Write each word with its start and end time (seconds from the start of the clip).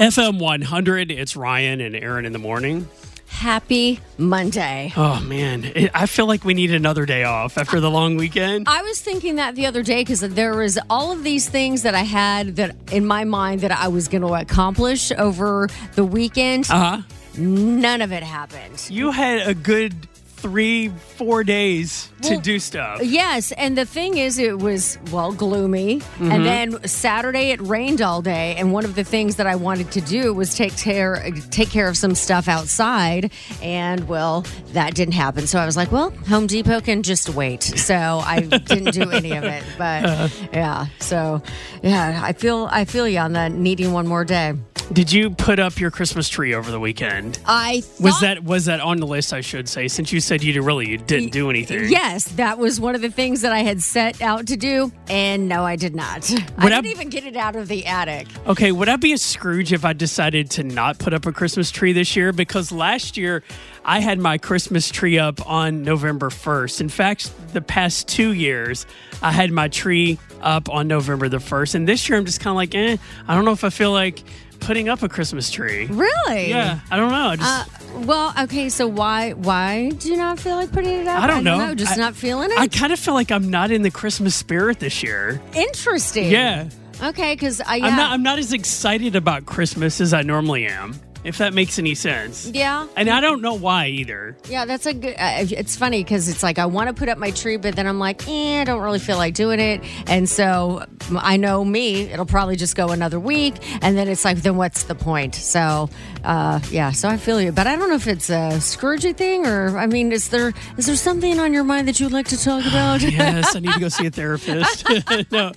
FM 0.00 0.38
100, 0.38 1.10
it's 1.10 1.36
Ryan 1.36 1.82
and 1.82 1.94
Erin 1.94 2.24
in 2.24 2.32
the 2.32 2.38
morning. 2.38 2.88
Happy 3.26 4.00
Monday. 4.16 4.94
Oh, 4.96 5.20
man. 5.20 5.62
It, 5.62 5.90
I 5.92 6.06
feel 6.06 6.24
like 6.26 6.42
we 6.42 6.54
need 6.54 6.72
another 6.72 7.04
day 7.04 7.24
off 7.24 7.58
after 7.58 7.80
the 7.80 7.90
long 7.90 8.16
weekend. 8.16 8.66
I 8.66 8.80
was 8.80 8.98
thinking 8.98 9.34
that 9.34 9.56
the 9.56 9.66
other 9.66 9.82
day 9.82 10.00
because 10.00 10.20
there 10.20 10.56
was 10.56 10.78
all 10.88 11.12
of 11.12 11.22
these 11.22 11.50
things 11.50 11.82
that 11.82 11.94
I 11.94 12.00
had 12.04 12.56
that 12.56 12.74
in 12.90 13.04
my 13.04 13.24
mind 13.24 13.60
that 13.60 13.72
I 13.72 13.88
was 13.88 14.08
going 14.08 14.22
to 14.22 14.32
accomplish 14.32 15.12
over 15.12 15.68
the 15.96 16.04
weekend. 16.06 16.70
Uh 16.70 16.96
huh. 16.96 17.02
None 17.36 18.00
of 18.00 18.10
it 18.10 18.22
happened. 18.22 18.86
You 18.88 19.10
had 19.10 19.46
a 19.46 19.52
good 19.52 19.94
three, 20.40 20.88
four 20.88 21.44
days 21.44 22.08
to 22.22 22.30
Well, 22.32 22.40
do 22.40 22.58
stuff. 22.58 23.00
Yes, 23.02 23.52
and 23.52 23.76
the 23.76 23.84
thing 23.84 24.16
is, 24.18 24.38
it 24.38 24.58
was 24.58 24.98
well 25.12 25.32
gloomy, 25.32 26.00
Mm-hmm. 26.00 26.32
and 26.32 26.44
then 26.44 26.88
Saturday 26.88 27.50
it 27.50 27.60
rained 27.60 28.00
all 28.02 28.22
day. 28.22 28.54
And 28.56 28.72
one 28.72 28.84
of 28.84 28.94
the 28.94 29.04
things 29.04 29.36
that 29.36 29.46
I 29.46 29.56
wanted 29.56 29.90
to 29.92 30.00
do 30.00 30.32
was 30.34 30.54
take 30.54 30.76
care 30.76 31.30
take 31.50 31.70
care 31.70 31.88
of 31.88 31.96
some 31.96 32.14
stuff 32.14 32.48
outside, 32.48 33.30
and 33.62 34.08
well, 34.08 34.44
that 34.72 34.94
didn't 34.94 35.14
happen. 35.14 35.46
So 35.46 35.58
I 35.58 35.66
was 35.66 35.76
like, 35.76 35.92
well, 35.92 36.10
Home 36.28 36.46
Depot 36.46 36.80
can 36.80 37.02
just 37.02 37.28
wait. 37.30 37.62
So 37.62 37.94
I 38.24 38.40
didn't 38.40 38.92
do 38.94 39.10
any 39.10 39.32
of 39.32 39.44
it. 39.44 39.64
But 39.78 40.30
yeah, 40.52 40.86
so 40.98 41.42
yeah, 41.82 42.20
I 42.22 42.32
feel 42.32 42.68
I 42.70 42.84
feel 42.84 43.06
you 43.08 43.18
on 43.18 43.32
that 43.34 43.52
needing 43.52 43.92
one 43.92 44.06
more 44.06 44.24
day. 44.24 44.54
Did 44.92 45.12
you 45.12 45.30
put 45.30 45.60
up 45.60 45.78
your 45.78 45.92
Christmas 45.92 46.28
tree 46.28 46.52
over 46.52 46.68
the 46.72 46.80
weekend? 46.80 47.38
I 47.46 47.84
Was 48.00 48.18
that 48.20 48.42
was 48.42 48.64
that 48.64 48.80
on 48.80 48.98
the 48.98 49.06
list? 49.06 49.32
I 49.32 49.40
should 49.40 49.68
say, 49.68 49.86
since 49.86 50.12
you 50.12 50.18
said 50.30 50.44
you 50.44 50.62
really 50.62 50.88
you 50.88 50.96
didn't 50.96 51.32
do 51.32 51.50
anything. 51.50 51.88
Yes, 51.88 52.22
that 52.36 52.56
was 52.56 52.78
one 52.80 52.94
of 52.94 53.00
the 53.00 53.10
things 53.10 53.40
that 53.40 53.50
I 53.50 53.64
had 53.64 53.82
set 53.82 54.22
out 54.22 54.46
to 54.46 54.56
do, 54.56 54.92
and 55.08 55.48
no, 55.48 55.64
I 55.64 55.74
did 55.74 55.96
not. 55.96 56.30
I 56.56 56.62
Would 56.62 56.72
I- 56.72 56.76
didn't 56.80 56.92
even 56.92 57.08
get 57.08 57.24
it 57.24 57.34
out 57.36 57.56
of 57.56 57.66
the 57.66 57.84
attic. 57.84 58.28
Okay, 58.46 58.70
would 58.70 58.88
I 58.88 58.94
be 58.94 59.12
a 59.12 59.18
Scrooge 59.18 59.72
if 59.72 59.84
I 59.84 59.92
decided 59.92 60.48
to 60.52 60.62
not 60.62 61.00
put 61.00 61.14
up 61.14 61.26
a 61.26 61.32
Christmas 61.32 61.72
tree 61.72 61.92
this 61.92 62.14
year? 62.14 62.32
Because 62.32 62.70
last 62.70 63.16
year 63.16 63.42
I 63.84 63.98
had 63.98 64.20
my 64.20 64.38
Christmas 64.38 64.88
tree 64.88 65.18
up 65.18 65.44
on 65.50 65.82
November 65.82 66.30
1st. 66.30 66.80
In 66.80 66.88
fact, 66.88 67.32
the 67.52 67.60
past 67.60 68.06
two 68.06 68.32
years 68.32 68.86
I 69.22 69.32
had 69.32 69.50
my 69.50 69.66
tree 69.66 70.16
up 70.42 70.68
on 70.70 70.86
November 70.86 71.28
the 71.28 71.38
1st. 71.38 71.74
And 71.74 71.88
this 71.88 72.08
year 72.08 72.16
I'm 72.16 72.24
just 72.24 72.38
kind 72.38 72.52
of 72.52 72.56
like, 72.56 72.72
eh, 72.76 72.98
I 73.26 73.34
don't 73.34 73.44
know 73.44 73.50
if 73.50 73.64
I 73.64 73.70
feel 73.70 73.90
like 73.90 74.22
putting 74.60 74.88
up 74.88 75.02
a 75.02 75.08
Christmas 75.08 75.50
tree. 75.50 75.86
Really? 75.86 76.50
Yeah, 76.50 76.80
I 76.90 76.96
don't 76.96 77.10
know. 77.10 77.28
I 77.30 77.36
just, 77.36 77.68
Uh, 77.70 77.98
well, 78.00 78.34
okay. 78.44 78.68
So 78.68 78.86
why 78.86 79.32
why 79.32 79.90
do 79.90 80.08
you 80.10 80.16
not 80.16 80.38
feel 80.38 80.56
like 80.56 80.70
putting 80.72 81.00
it 81.00 81.06
up? 81.08 81.20
I 81.22 81.26
don't 81.26 81.44
know. 81.44 81.74
Just 81.74 81.92
I- 81.92 81.96
not 81.96 82.14
feeling 82.14 82.50
it. 82.50 82.58
I 82.58 82.68
kind 82.68 82.92
of 82.92 82.98
feel 82.98 83.14
like 83.14 83.30
I'm 83.32 83.50
not 83.50 83.70
in 83.70 83.82
the 83.82 83.90
Christmas 83.90 84.34
spirit 84.34 84.78
this 84.80 85.02
year. 85.02 85.40
Interesting. 85.54 86.30
Yeah. 86.30 86.68
Okay, 87.02 87.32
because 87.34 87.60
I 87.62 87.76
yeah. 87.76 87.86
I'm 87.86 87.96
not 87.96 88.12
I'm 88.12 88.22
not 88.22 88.38
as 88.38 88.52
excited 88.52 89.16
about 89.16 89.46
Christmas 89.46 90.00
as 90.00 90.12
I 90.12 90.20
normally 90.22 90.66
am, 90.66 91.00
if 91.24 91.38
that 91.38 91.54
makes 91.54 91.78
any 91.78 91.94
sense. 91.94 92.46
yeah. 92.52 92.86
And 92.96 93.08
I 93.08 93.20
don't 93.20 93.42
know 93.42 93.54
why 93.54 93.88
either. 93.88 94.36
Yeah, 94.48 94.64
that's 94.64 94.86
a 94.86 94.94
good. 94.94 95.14
Uh, 95.18 95.46
it's 95.50 95.76
funny 95.76 96.02
because 96.02 96.28
it's 96.28 96.42
like 96.42 96.58
I 96.58 96.66
want 96.66 96.88
to 96.88 96.94
put 96.94 97.08
up 97.08 97.18
my 97.18 97.30
tree, 97.30 97.56
but 97.56 97.76
then 97.76 97.86
I'm 97.86 97.98
like, 97.98 98.26
eh, 98.28 98.60
I 98.60 98.64
don't 98.64 98.80
really 98.80 98.98
feel 98.98 99.16
like 99.16 99.34
doing 99.34 99.60
it. 99.60 99.82
And 100.06 100.28
so 100.28 100.84
I 101.16 101.36
know 101.36 101.64
me, 101.64 102.02
it'll 102.02 102.26
probably 102.26 102.56
just 102.56 102.76
go 102.76 102.90
another 102.90 103.20
week, 103.20 103.54
and 103.82 103.96
then 103.96 104.08
it's 104.08 104.24
like, 104.24 104.38
then 104.38 104.56
what's 104.56 104.84
the 104.84 104.94
point? 104.94 105.34
So, 105.34 105.88
uh, 106.24 106.60
yeah, 106.70 106.90
so 106.92 107.08
I 107.08 107.16
feel 107.16 107.40
you, 107.40 107.52
but 107.52 107.66
I 107.66 107.76
don't 107.76 107.88
know 107.88 107.96
if 107.96 108.06
it's 108.06 108.30
a 108.30 108.50
Scroogey 108.60 109.16
thing 109.16 109.46
or 109.46 109.76
I 109.78 109.86
mean, 109.86 110.12
is 110.12 110.28
there 110.28 110.52
is 110.76 110.86
there 110.86 110.96
something 110.96 111.38
on 111.38 111.52
your 111.52 111.64
mind 111.64 111.88
that 111.88 112.00
you'd 112.00 112.12
like 112.12 112.28
to 112.28 112.38
talk 112.42 112.64
about? 112.66 113.02
yes, 113.02 113.54
I 113.54 113.60
need 113.60 113.72
to 113.72 113.80
go 113.80 113.88
see 113.88 114.06
a 114.06 114.10
therapist. 114.10 114.86
no, 115.30 115.52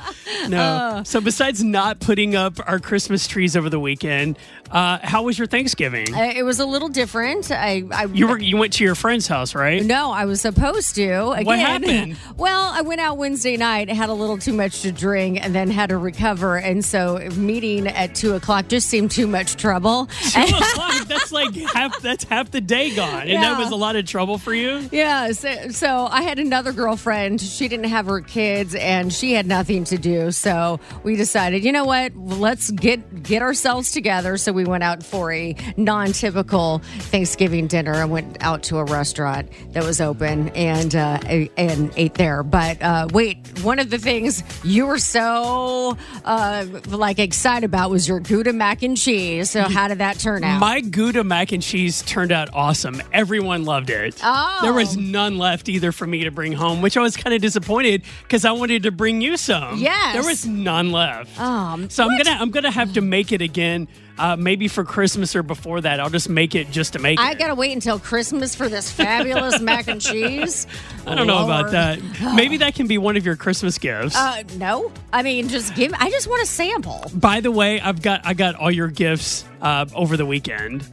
no. 0.48 0.58
Uh. 0.58 1.04
so 1.04 1.22
besides 1.22 1.64
not 1.64 2.00
putting 2.00 2.36
up 2.36 2.60
our 2.68 2.80
Christmas 2.80 3.28
trees 3.28 3.56
over 3.56 3.70
the 3.70 3.80
weekend, 3.80 4.38
uh, 4.74 4.98
how 5.04 5.24
was 5.24 5.38
your 5.38 5.48
Thanksgiving? 5.48 6.14
Uh, 6.14 6.34
it 6.36 6.44
was 6.44 6.60
a 6.60 6.66
little 6.66 6.90
different. 6.90 7.52
I, 7.52 7.84
I 7.92 8.06
you 8.06 8.28
were 8.28 8.40
you 8.40 8.58
went 8.58 8.74
to 8.74 8.84
your 8.84 8.96
friend's 8.96 9.28
house, 9.28 9.54
right? 9.56 9.84
No, 9.84 10.12
I 10.12 10.26
was 10.26 10.42
supposed 10.42 10.96
to. 10.96 11.30
Again, 11.32 11.46
What 11.46 11.60
happened? 11.60 12.18
Well, 12.36 12.72
I 12.74 12.82
went 12.82 13.00
out 13.00 13.18
Wednesday 13.18 13.56
night, 13.58 13.88
had 13.90 14.10
a 14.10 14.14
little 14.14 14.38
too 14.38 14.54
much 14.54 14.82
to 14.82 14.92
drink, 14.92 15.38
and 15.42 15.54
then 15.54 15.70
had 15.70 15.90
to 15.90 15.98
recover. 15.98 16.58
And 16.58 16.84
so, 16.84 17.20
meeting 17.36 17.88
at 17.88 18.16
two 18.16 18.34
o'clock 18.34 18.68
just 18.68 18.90
seemed 18.90 19.12
too 19.12 19.28
much 19.28 19.56
trouble. 19.56 20.08
Two 20.32 20.42
o'clock. 20.56 21.08
That's 21.08 21.32
like 21.32 21.54
half. 21.56 22.02
That's 22.02 22.24
half 22.24 22.50
the 22.52 22.60
day 22.62 22.96
gone, 22.96 23.28
and 23.30 23.44
that 23.44 23.60
was 23.60 23.70
a 23.72 23.76
lot 23.76 23.96
of 23.96 24.06
trouble 24.06 24.38
for 24.40 24.54
you. 24.54 24.90
Yeah, 24.92 25.32
so, 25.32 25.70
so 25.70 26.08
I 26.10 26.24
had 26.24 26.40
another 26.40 26.72
girlfriend. 26.74 27.40
She 27.40 27.68
didn't 27.68 27.86
have 27.90 28.08
her 28.08 28.22
kids, 28.22 28.74
and 28.74 29.14
she 29.14 29.34
had 29.34 29.46
nothing 29.46 29.84
to 29.86 29.98
do. 29.98 30.32
So 30.32 30.80
we 31.04 31.16
decided, 31.16 31.64
you 31.64 31.72
know 31.72 31.86
what? 31.86 32.16
Let's 32.16 32.72
get 32.72 33.22
get 33.24 33.42
ourselves 33.44 33.92
together. 33.92 34.38
So 34.38 34.52
we 34.52 34.63
went 34.66 34.84
out 34.84 35.04
for 35.04 35.32
a 35.32 35.56
non-typical 35.78 36.80
Thanksgiving 37.12 37.68
dinner. 37.68 37.94
and 37.94 38.12
went 38.12 38.38
out 38.42 38.64
to 38.64 38.78
a 38.78 38.84
restaurant 38.86 39.50
that 39.74 39.84
was 39.84 40.02
open 40.02 40.50
and 40.50 40.96
uh, 40.96 41.20
and 41.58 41.92
ate 41.96 42.16
there. 42.16 42.44
But 42.44 42.82
uh, 42.82 43.08
wait, 43.14 43.38
one 43.62 43.80
of 43.80 43.90
the 43.90 43.98
things 43.98 44.44
you 44.64 44.86
were 44.86 44.98
so 45.00 45.98
uh, 46.26 46.66
like 46.88 47.20
excited 47.20 47.66
about 47.66 47.90
was 47.90 48.08
your 48.08 48.20
Gouda 48.20 48.54
mac 48.54 48.84
and 48.84 48.98
cheese. 48.98 49.52
So 49.52 49.64
how 49.64 49.88
did 49.88 50.00
that 50.00 50.20
turn 50.20 50.44
out? 50.44 50.60
My 50.60 50.82
Gouda 50.82 51.24
mac 51.24 51.52
and 51.52 51.62
cheese 51.64 52.02
turned 52.04 52.32
out 52.32 52.50
awesome. 52.54 53.02
Everyone 53.12 53.64
loved 53.66 53.90
it. 53.90 54.20
Oh. 54.24 54.60
There 54.62 54.74
was 54.74 54.98
none 54.98 55.38
left 55.38 55.70
either 55.70 55.92
for 55.92 56.08
me 56.08 56.24
to 56.24 56.32
bring 56.32 56.54
home, 56.54 56.82
which 56.82 56.98
I 56.98 57.02
was 57.02 57.16
kind 57.18 57.34
of 57.36 57.42
disappointed 57.42 58.04
because 58.24 58.46
I 58.46 58.52
wanted 58.52 58.84
to 58.84 58.92
bring 58.92 59.22
you 59.22 59.38
some. 59.38 59.78
Yes. 59.78 60.14
There 60.14 60.24
was 60.24 60.46
none 60.46 60.92
left. 60.92 61.40
Um, 61.40 61.90
so 61.90 62.04
I'm 62.04 62.18
gonna 62.18 62.38
I'm 62.40 62.52
gonna 62.52 62.72
have 62.72 62.94
to 62.94 63.02
make 63.02 63.32
it 63.32 63.42
again. 63.42 63.88
Uh, 64.18 64.36
maybe 64.36 64.68
for 64.68 64.84
Christmas 64.84 65.36
or 65.36 65.42
before 65.42 65.82
that. 65.82 66.00
I'll 66.00 66.10
just 66.10 66.30
make 66.30 66.54
it 66.54 66.70
just 66.70 66.94
to 66.94 67.00
make 67.00 67.20
I 67.20 67.32
it. 67.32 67.40
gotta 67.40 67.56
wait 67.56 67.72
until 67.72 67.98
Christmas 67.98 68.54
for 68.54 68.70
this 68.70 68.92
fabulous 68.92 69.60
mac 69.60 69.88
and 69.88 70.00
cheese. 70.00 70.68
I 71.08 71.16
don't 71.16 71.26
know 71.26 71.44
about 71.44 71.72
that. 71.72 72.00
Maybe 72.36 72.58
that 72.58 72.76
can 72.76 72.86
be 72.88 73.00
one 73.00 73.18
of 73.18 73.26
your 73.26 73.36
Christmas 73.36 73.80
gifts. 73.80 74.16
Uh, 74.16 74.44
no, 74.58 74.92
I 75.12 75.24
mean 75.24 75.48
just 75.50 75.74
give. 75.76 75.94
I 75.98 76.12
just 76.12 76.28
want 76.28 76.44
a 76.44 76.46
sample. 76.46 77.10
By 77.16 77.40
the 77.42 77.52
way, 77.52 77.82
I've 77.82 78.02
got 78.04 78.22
I 78.24 78.34
got 78.36 78.54
all 78.56 78.70
your 78.72 78.88
gifts 78.90 79.46
uh, 79.62 79.86
over 79.96 80.16
the 80.16 80.26
weekend. 80.28 80.88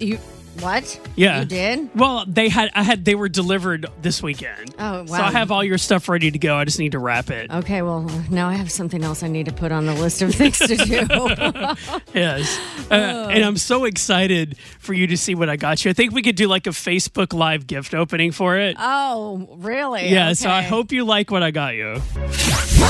You 0.00 0.18
What? 0.60 1.00
Yeah. 1.16 1.40
You 1.40 1.46
did? 1.46 1.90
Well, 1.94 2.24
they 2.26 2.48
had 2.48 2.70
I 2.74 2.82
had 2.82 3.04
they 3.04 3.14
were 3.14 3.28
delivered 3.28 3.86
this 4.02 4.22
weekend. 4.22 4.74
Oh, 4.78 5.00
wow. 5.00 5.06
So. 5.06 5.14
I 5.14 5.30
have 5.32 5.50
all 5.50 5.64
your 5.64 5.78
stuff 5.78 6.08
ready 6.08 6.30
to 6.30 6.38
go. 6.38 6.56
I 6.56 6.64
just 6.64 6.78
need 6.78 6.92
to 6.92 6.98
wrap 6.98 7.30
it. 7.30 7.50
Okay, 7.50 7.82
well, 7.82 8.02
now 8.30 8.48
I 8.48 8.54
have 8.54 8.70
something 8.70 9.02
else 9.02 9.22
I 9.22 9.28
need 9.28 9.46
to 9.46 9.52
put 9.52 9.72
on 9.72 9.86
the 9.86 9.94
list 9.94 10.22
of 10.22 10.34
things 10.34 10.58
to 10.58 10.76
do. 10.76 12.02
Yes. 12.14 12.58
Uh, 12.90 12.94
and 13.30 13.42
I'm 13.44 13.56
so 13.56 13.84
excited 13.86 14.58
for 14.78 14.92
you 14.92 15.06
to 15.06 15.16
see 15.16 15.34
what 15.34 15.48
I 15.48 15.56
got 15.56 15.84
you. 15.84 15.90
I 15.90 15.94
think 15.94 16.12
we 16.12 16.20
could 16.22 16.36
do 16.36 16.46
like 16.46 16.66
a 16.66 16.70
Facebook 16.70 17.32
Live 17.32 17.66
gift 17.66 17.94
opening 17.94 18.32
for 18.32 18.58
it. 18.58 18.76
oh, 18.78 19.48
really? 19.58 20.08
yeah, 20.08 20.34
so 20.34 20.50
I 20.50 20.62
hope 20.62 20.92
you 20.92 21.04
like 21.04 21.30
what 21.30 21.42
I 21.42 21.50
got 21.50 21.74
you. 21.74 22.00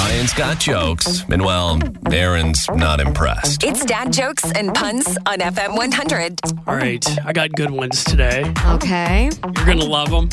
Brian's 0.04 0.32
got 0.34 0.58
jokes, 0.58 1.24
and 1.30 1.44
well, 1.44 1.78
Erin's 2.10 2.66
not 2.74 2.98
impressed. 3.00 3.62
It's 3.62 3.84
dad 3.84 4.12
jokes 4.12 4.42
and 4.50 4.74
puns 4.74 5.16
on 5.26 5.38
FM 5.38 5.76
100. 5.76 6.40
All 6.66 6.74
right, 6.74 7.06
I 7.24 7.32
got 7.32 7.52
good 7.52 7.70
ones 7.70 8.02
today. 8.02 8.52
Okay. 8.66 9.30
You're 9.44 9.64
going 9.64 9.78
to 9.78 9.86
love 9.86 10.10
them. 10.10 10.28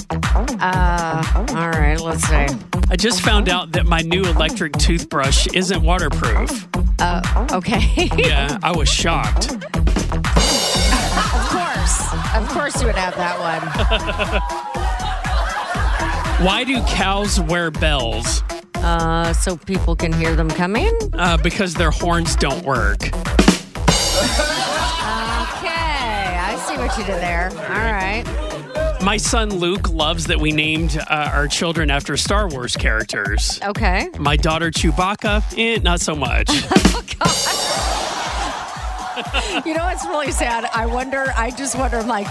Uh, 0.59 1.45
all 1.49 1.69
right, 1.69 1.99
let's 1.99 2.23
see. 2.23 2.47
I 2.89 2.95
just 2.95 3.21
found 3.21 3.47
out 3.47 3.71
that 3.73 3.85
my 3.85 4.01
new 4.01 4.23
electric 4.23 4.73
toothbrush 4.73 5.45
isn't 5.53 5.83
waterproof. 5.83 6.67
Uh, 6.97 7.47
okay. 7.51 8.09
Yeah, 8.17 8.57
I 8.63 8.71
was 8.75 8.89
shocked. 8.89 9.51
of 9.51 9.61
course. 11.47 12.13
Of 12.35 12.49
course 12.49 12.81
you 12.81 12.87
would 12.87 12.95
have 12.95 13.15
that 13.17 13.39
one. 13.39 13.61
Why 16.45 16.63
do 16.63 16.81
cows 16.83 17.39
wear 17.39 17.69
bells? 17.69 18.41
Uh, 18.81 19.33
so 19.33 19.57
people 19.57 19.95
can 19.95 20.11
hear 20.13 20.35
them 20.35 20.49
coming? 20.49 20.97
Uh, 21.13 21.37
because 21.37 21.73
their 21.73 21.91
horns 21.91 22.35
don't 22.35 22.63
work. 22.65 23.03
Okay, 23.03 23.11
I 26.37 26.55
see 26.67 26.77
what 26.77 26.97
you 26.97 27.03
did 27.03 27.21
there. 27.21 27.49
All 27.51 27.91
right. 27.91 28.23
My 29.01 29.17
son 29.17 29.49
Luke 29.55 29.89
loves 29.89 30.25
that 30.25 30.39
we 30.39 30.51
named 30.51 30.97
uh, 31.09 31.31
our 31.33 31.47
children 31.47 31.89
after 31.89 32.17
Star 32.17 32.49
Wars 32.49 32.75
characters. 32.75 33.59
Okay. 33.63 34.09
My 34.19 34.35
daughter 34.35 34.71
Chewbacca, 34.71 35.43
eh, 35.57 35.79
not 35.81 36.01
so 36.01 36.15
much. 36.15 36.49
You 39.65 39.73
know 39.73 39.83
what's 39.83 40.05
really 40.05 40.31
sad? 40.31 40.65
I 40.73 40.85
wonder, 40.85 41.33
I 41.35 41.51
just 41.51 41.77
wonder, 41.77 41.97
I'm 41.97 42.07
like, 42.07 42.27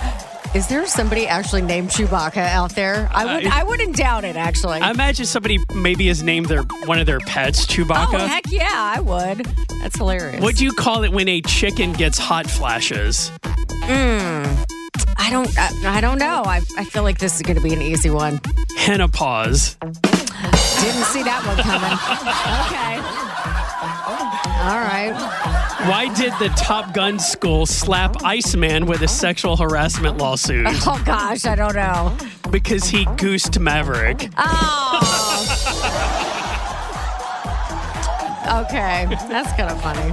is 0.54 0.66
there 0.68 0.86
somebody 0.86 1.26
actually 1.26 1.62
named 1.62 1.90
Chewbacca 1.90 2.38
out 2.38 2.74
there? 2.74 3.08
I 3.12 3.24
would 3.24 3.46
Uh, 3.46 3.50
I 3.52 3.62
wouldn't 3.64 3.96
doubt 3.96 4.24
it 4.24 4.36
actually. 4.36 4.80
I 4.80 4.90
imagine 4.90 5.26
somebody 5.26 5.58
maybe 5.74 6.06
has 6.08 6.22
named 6.22 6.46
their 6.46 6.62
one 6.86 6.98
of 6.98 7.06
their 7.06 7.20
pets 7.20 7.66
Chewbacca. 7.66 8.14
oh 8.14 8.26
heck 8.26 8.50
yeah, 8.50 8.68
I 8.72 9.00
would. 9.00 9.46
That's 9.82 9.96
hilarious. 9.96 10.42
What 10.42 10.56
do 10.56 10.64
you 10.64 10.72
call 10.72 11.04
it 11.04 11.12
when 11.12 11.28
a 11.28 11.40
chicken 11.42 11.92
gets 11.92 12.18
hot 12.18 12.48
flashes? 12.48 13.30
Mmm. 13.42 14.64
I 15.20 15.30
don't 15.30 15.58
I, 15.58 15.96
I 15.98 16.00
don't 16.00 16.18
know. 16.18 16.42
I, 16.44 16.60
I 16.76 16.84
feel 16.84 17.02
like 17.02 17.18
this 17.18 17.36
is 17.36 17.42
going 17.42 17.56
to 17.56 17.62
be 17.62 17.72
an 17.74 17.82
easy 17.82 18.10
one. 18.10 18.38
Henopause. 18.78 19.76
Didn't 19.80 21.04
see 21.04 21.22
that 21.24 21.42
one 21.44 21.56
coming. 21.58 21.92
okay. 23.52 23.57
All 23.80 24.80
right. 24.80 25.12
Why 25.88 26.12
did 26.14 26.32
the 26.40 26.48
Top 26.56 26.92
Gun 26.92 27.18
school 27.20 27.64
slap 27.64 28.24
Iceman 28.24 28.86
with 28.86 29.02
a 29.02 29.08
sexual 29.08 29.56
harassment 29.56 30.18
lawsuit? 30.18 30.66
Oh 30.86 31.00
gosh, 31.04 31.44
I 31.44 31.54
don't 31.54 31.76
know. 31.76 32.16
Because 32.50 32.88
he 32.88 33.04
goosed 33.16 33.60
Maverick. 33.60 34.30
Oh. 34.36 34.98
okay, 38.64 39.06
that's 39.28 39.52
kind 39.52 39.70
of 39.70 39.80
funny. 39.80 40.12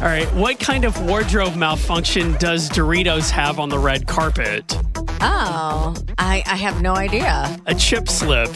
All 0.00 0.08
right, 0.10 0.32
what 0.34 0.58
kind 0.58 0.84
of 0.84 0.98
wardrobe 1.06 1.56
malfunction 1.56 2.32
does 2.38 2.70
Doritos 2.70 3.30
have 3.30 3.58
on 3.58 3.68
the 3.68 3.78
red 3.78 4.06
carpet? 4.06 4.76
Oh, 5.20 5.94
I, 6.18 6.42
I 6.46 6.56
have 6.56 6.80
no 6.80 6.94
idea. 6.94 7.60
A 7.66 7.74
chip 7.74 8.08
slip. 8.08 8.50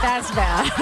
That's 0.00 0.30
bad. 0.32 0.70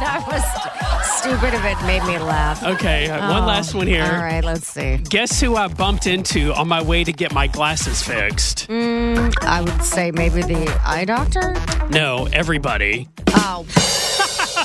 that 0.00 0.24
was 0.26 0.42
st- 0.42 1.22
stupid 1.22 1.54
of 1.54 1.64
it 1.64 1.76
made 1.86 2.02
me 2.04 2.18
laugh. 2.18 2.62
Okay, 2.64 3.08
uh, 3.08 3.30
one 3.30 3.42
Oh, 3.44 3.46
last 3.46 3.74
one 3.74 3.86
here. 3.86 4.04
All 4.04 4.10
right, 4.18 4.44
let's 4.44 4.66
see. 4.68 4.98
Guess 4.98 5.40
who 5.40 5.56
I 5.56 5.68
bumped 5.68 6.06
into 6.06 6.52
on 6.54 6.68
my 6.68 6.82
way 6.82 7.04
to 7.04 7.12
get 7.12 7.32
my 7.32 7.46
glasses 7.46 8.02
fixed? 8.02 8.66
I 8.70 9.60
would 9.64 9.82
say 9.82 10.10
maybe 10.10 10.42
the 10.42 10.80
eye 10.84 11.04
doctor. 11.04 11.54
No, 11.90 12.26
everybody. 12.32 13.08
Oh. 13.30 13.64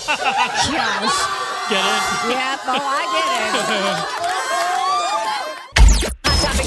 Gosh. 0.10 1.20
Get 1.70 1.86
it? 1.86 2.34
Yep. 2.34 2.60
Oh, 2.66 2.80
I 2.82 3.06
Hot 3.52 4.29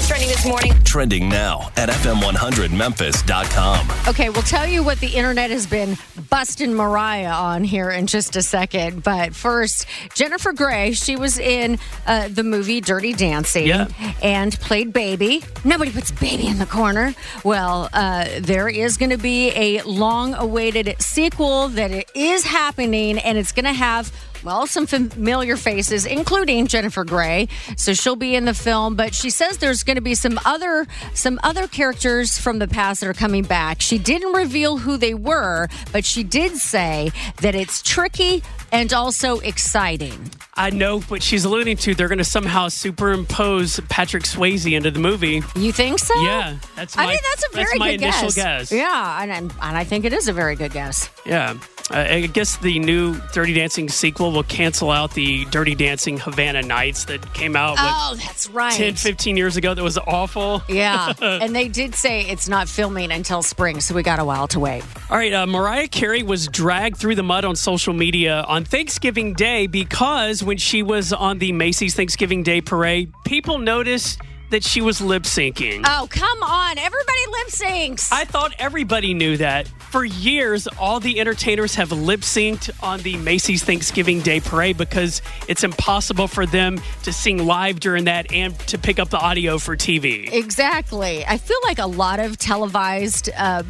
topics 0.03 0.07
trending 0.07 0.27
this 0.29 0.45
morning. 0.45 0.71
Trending 0.83 1.29
now 1.29 1.71
at 1.77 1.89
FM100Memphis.com. 1.89 3.87
Okay, 4.07 4.29
we'll 4.29 4.41
tell 4.43 4.67
you 4.67 4.83
what 4.83 4.99
the 4.99 5.07
internet 5.07 5.49
has 5.49 5.65
been 5.67 5.97
busting 6.29 6.73
Mariah 6.73 7.31
on 7.31 7.63
here 7.63 7.89
in 7.89 8.07
just 8.07 8.35
a 8.35 8.41
second. 8.41 9.03
But 9.03 9.33
first, 9.35 9.85
Jennifer 10.13 10.51
Grey, 10.53 10.91
she 10.93 11.15
was 11.15 11.39
in 11.39 11.79
uh, 12.05 12.27
the 12.29 12.43
movie 12.43 12.81
Dirty 12.81 13.13
Dancing 13.13 13.67
Yeah. 13.67 13.87
and 14.21 14.53
played 14.59 14.93
Baby. 14.93 15.43
Nobody 15.63 15.91
puts 15.91 16.11
Baby 16.11 16.47
in 16.47 16.59
the 16.59 16.65
corner. 16.65 17.13
Well, 17.43 17.89
uh, 17.93 18.25
there 18.39 18.67
is 18.69 18.97
going 18.97 19.11
to 19.11 19.17
be 19.17 19.49
a 19.51 19.81
long 19.83 20.33
awaited 20.33 20.95
sequel 21.01 21.69
that 21.69 21.91
it 21.91 22.09
is 22.15 22.43
happening, 22.43 23.17
and 23.19 23.37
it's 23.37 23.51
going 23.51 23.65
to 23.65 23.73
have 23.73 24.11
well, 24.43 24.67
some 24.67 24.85
familiar 24.87 25.57
faces, 25.57 26.05
including 26.05 26.67
Jennifer 26.67 27.03
Grey. 27.03 27.47
So 27.77 27.93
she'll 27.93 28.15
be 28.15 28.35
in 28.35 28.45
the 28.45 28.53
film, 28.53 28.95
but 28.95 29.13
she 29.15 29.29
says 29.29 29.57
there's 29.57 29.83
going 29.83 29.95
to 29.95 30.01
be 30.01 30.15
some 30.15 30.39
other 30.45 30.85
some 31.13 31.39
other 31.43 31.67
characters 31.67 32.37
from 32.37 32.59
the 32.59 32.67
past 32.67 33.01
that 33.01 33.07
are 33.09 33.13
coming 33.13 33.43
back. 33.43 33.81
She 33.81 33.97
didn't 33.97 34.33
reveal 34.33 34.77
who 34.77 34.97
they 34.97 35.13
were, 35.13 35.67
but 35.91 36.05
she 36.05 36.23
did 36.23 36.57
say 36.57 37.11
that 37.41 37.55
it's 37.55 37.81
tricky 37.81 38.43
and 38.71 38.91
also 38.93 39.39
exciting. 39.39 40.31
I 40.55 40.69
know 40.69 40.99
what 41.01 41.23
she's 41.23 41.45
alluding 41.45 41.77
to. 41.77 41.95
They're 41.95 42.07
going 42.07 42.17
to 42.19 42.23
somehow 42.23 42.69
superimpose 42.69 43.79
Patrick 43.89 44.23
Swayze 44.23 44.71
into 44.71 44.91
the 44.91 44.99
movie. 44.99 45.41
You 45.55 45.71
think 45.71 45.99
so? 45.99 46.13
Yeah, 46.23 46.57
that's 46.75 46.97
I 46.97 47.05
my- 47.05 47.11
mean, 47.11 47.19
that's 47.31 47.43
a 47.45 47.55
that's 47.55 47.69
very 47.69 47.79
my 47.79 47.91
good 47.91 48.01
initial 48.03 48.27
guess. 48.29 48.35
guess. 48.35 48.71
Yeah, 48.71 49.21
and, 49.21 49.31
and 49.31 49.51
and 49.61 49.77
I 49.77 49.83
think 49.83 50.05
it 50.05 50.13
is 50.13 50.27
a 50.27 50.33
very 50.33 50.55
good 50.55 50.71
guess. 50.73 51.09
Yeah. 51.25 51.57
Uh, 51.91 51.97
I 52.09 52.27
guess 52.27 52.57
the 52.57 52.79
new 52.79 53.19
Dirty 53.33 53.53
Dancing 53.53 53.89
sequel 53.89 54.31
will 54.31 54.43
cancel 54.43 54.89
out 54.89 55.13
the 55.13 55.45
Dirty 55.45 55.75
Dancing 55.75 56.17
Havana 56.17 56.61
Nights 56.61 57.05
that 57.05 57.33
came 57.33 57.55
out 57.55 57.75
Oh, 57.77 58.15
that's 58.17 58.49
right. 58.49 58.73
10, 58.73 58.95
15 58.95 59.35
years 59.35 59.57
ago 59.57 59.73
that 59.73 59.83
was 59.83 59.97
awful. 59.97 60.61
Yeah, 60.69 61.13
and 61.21 61.55
they 61.55 61.67
did 61.67 61.93
say 61.95 62.21
it's 62.21 62.47
not 62.47 62.69
filming 62.69 63.11
until 63.11 63.41
spring, 63.43 63.81
so 63.81 63.93
we 63.93 64.01
got 64.03 64.19
a 64.19 64.25
while 64.25 64.47
to 64.49 64.59
wait. 64.59 64.83
All 65.09 65.17
right, 65.17 65.33
uh, 65.33 65.45
Mariah 65.45 65.87
Carey 65.89 66.23
was 66.23 66.47
dragged 66.47 66.97
through 66.97 67.15
the 67.15 67.23
mud 67.23 67.43
on 67.45 67.55
social 67.55 67.93
media 67.93 68.43
on 68.47 68.63
Thanksgiving 68.63 69.33
Day 69.33 69.67
because 69.67 70.41
when 70.43 70.57
she 70.57 70.83
was 70.83 71.11
on 71.11 71.39
the 71.39 71.51
Macy's 71.51 71.95
Thanksgiving 71.95 72.43
Day 72.43 72.61
parade, 72.61 73.11
people 73.25 73.57
noticed 73.57 74.19
that 74.53 74.63
she 74.63 74.81
was 74.81 75.01
lip 75.01 75.23
syncing. 75.23 75.81
Oh, 75.83 76.07
come 76.11 76.43
on. 76.43 76.77
Everybody 76.77 77.19
lip 77.31 77.47
syncs. 77.47 78.09
I 78.11 78.23
thought 78.23 78.53
everybody 78.59 79.15
knew 79.15 79.35
that. 79.37 79.67
For 79.67 80.05
years, 80.05 80.67
all 80.79 80.99
the 80.99 81.19
entertainers 81.19 81.73
have 81.75 81.91
lip 81.91 82.21
synced 82.21 82.69
on 82.81 82.99
the 83.01 83.17
Macy's 83.17 83.63
Thanksgiving 83.63 84.21
Day 84.21 84.39
parade 84.39 84.77
because 84.77 85.23
it's 85.47 85.63
impossible 85.63 86.27
for 86.27 86.45
them 86.45 86.79
to 87.01 87.11
sing 87.11 87.45
live 87.45 87.79
during 87.79 88.03
that 88.05 88.31
and 88.31 88.57
to 88.67 88.77
pick 88.77 88.99
up 88.99 89.09
the 89.09 89.19
audio 89.19 89.57
for 89.57 89.75
TV. 89.75 90.31
exactly. 90.31 91.25
I 91.25 91.37
feel 91.37 91.59
like 91.63 91.79
a 91.79 91.87
lot 91.87 92.19
of 92.19 92.37
televised, 92.37 93.31
uh, 93.35 93.63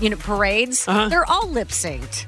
you 0.00 0.08
know, 0.10 0.16
parades, 0.16 0.84
they're 0.86 1.28
all 1.28 1.48
lip 1.48 1.68
synced. 1.68 2.26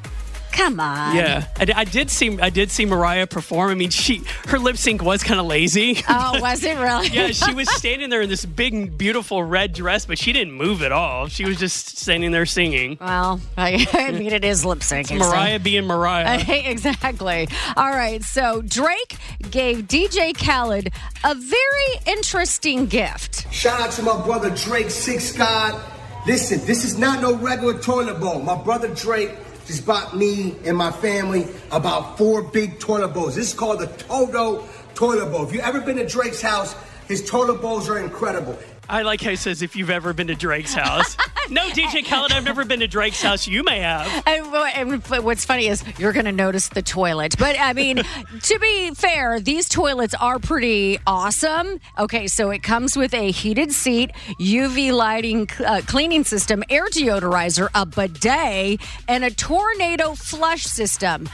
Come 0.52 0.80
on. 0.80 1.16
Yeah, 1.16 1.47
I, 1.57 1.66
I 1.76 1.85
did 1.85 2.11
see 2.11 2.38
I 2.40 2.50
did 2.50 2.71
see 2.71 2.85
Mariah 2.85 3.26
perform. 3.26 3.71
I 3.71 3.75
mean, 3.75 3.90
she 3.90 4.23
her 4.49 4.59
lip 4.59 4.76
sync 4.76 5.02
was 5.02 5.23
kind 5.23 5.40
of 5.40 5.47
lazy. 5.47 6.02
Oh, 6.09 6.40
was 6.40 6.64
it 6.64 6.76
really? 6.78 7.09
yeah, 7.12 7.28
she 7.28 7.54
was 7.54 7.71
standing 7.76 8.11
there 8.11 8.23
in 8.23 8.28
this 8.28 8.45
big, 8.45 8.97
beautiful 8.99 9.42
red 9.42 9.73
dress, 9.73 10.07
but 10.07 10.19
she 10.19 10.33
didn't 10.33 10.52
move 10.54 10.83
at 10.83 10.92
all. 10.92 11.28
She 11.28 11.45
was 11.45 11.59
just 11.59 11.99
standing 11.99 12.33
there 12.33 12.47
singing. 12.47 12.99
Well, 13.00 13.40
I, 13.57 13.87
I 13.92 14.11
mean, 14.12 14.33
it 14.33 14.45
is 14.45 14.64
lip 14.64 14.80
syncing. 14.80 15.19
so- 15.21 15.30
Mariah 15.30 15.59
being 15.61 15.87
Mariah. 15.87 16.40
exactly. 16.49 17.49
All 17.76 17.90
right. 17.90 18.23
So 18.23 18.62
Drake 18.62 19.16
gave 19.50 19.87
DJ 19.87 20.37
Khaled 20.37 20.90
a 21.25 21.35
very 21.35 22.00
interesting 22.07 22.87
gift. 22.87 23.52
Shout 23.52 23.80
out 23.80 23.92
to 23.92 24.02
my 24.02 24.21
brother 24.25 24.50
Drake, 24.50 24.90
Six 24.90 25.37
God. 25.37 25.80
Listen, 26.26 26.64
this 26.66 26.85
is 26.85 26.99
not 26.99 27.23
no 27.23 27.35
regular 27.37 27.78
toilet 27.78 28.21
bowl. 28.21 28.40
My 28.40 28.54
brother 28.62 28.88
Drake 28.95 29.30
just 29.71 29.87
bought 29.87 30.17
me 30.17 30.57
and 30.65 30.77
my 30.77 30.91
family 30.91 31.47
about 31.71 32.19
four 32.19 32.43
big 32.43 32.81
toilet 32.81 33.09
bowls. 33.09 33.37
This 33.37 33.49
is 33.49 33.55
called 33.55 33.79
the 33.79 33.87
Toto 33.87 34.67
toilet 34.95 35.31
bowl. 35.31 35.47
If 35.47 35.53
you've 35.53 35.62
ever 35.62 35.81
been 35.81 35.97
to 35.97 36.07
Drake's 36.07 36.43
house, 36.43 36.75
his 37.07 37.25
toilet 37.25 37.62
bowls 37.62 37.89
are 37.89 37.99
incredible. 37.99 38.59
I 38.89 39.03
like 39.03 39.21
how 39.21 39.31
he 39.31 39.37
says 39.37 39.62
if 39.62 39.77
you've 39.77 39.91
ever 39.91 40.12
been 40.12 40.27
to 40.27 40.35
Drake's 40.35 40.75
house. 40.75 41.17
No, 41.50 41.69
DJ 41.71 42.04
Khaled, 42.04 42.30
I've 42.30 42.45
never 42.45 42.64
been 42.64 42.78
to 42.78 42.87
Drake's 42.87 43.21
house. 43.21 43.49
You 43.49 43.64
may 43.64 43.80
have. 43.80 44.07
And, 44.25 44.47
and 44.54 45.25
what's 45.25 45.45
funny 45.45 45.66
is 45.66 45.83
you're 45.99 46.12
going 46.12 46.26
to 46.26 46.33
notice 46.33 46.69
the 46.69 46.80
toilet. 46.80 47.37
But 47.38 47.57
I 47.59 47.73
mean, 47.73 47.97
to 48.42 48.59
be 48.61 48.95
fair, 48.95 49.40
these 49.40 49.69
toilets 49.69 50.14
are 50.14 50.38
pretty 50.38 50.99
awesome. 51.09 51.80
Okay, 51.99 52.28
so 52.28 52.50
it 52.50 52.62
comes 52.62 52.97
with 52.97 53.12
a 53.14 53.33
heated 53.33 53.73
seat, 53.73 54.12
UV 54.40 54.92
lighting 54.92 55.49
uh, 55.66 55.80
cleaning 55.87 56.23
system, 56.23 56.62
air 56.71 56.87
deodorizer, 56.87 57.69
a 57.75 57.85
bidet, 57.85 58.80
and 59.09 59.25
a 59.25 59.30
tornado 59.30 60.14
flush 60.14 60.64
system. 60.64 61.28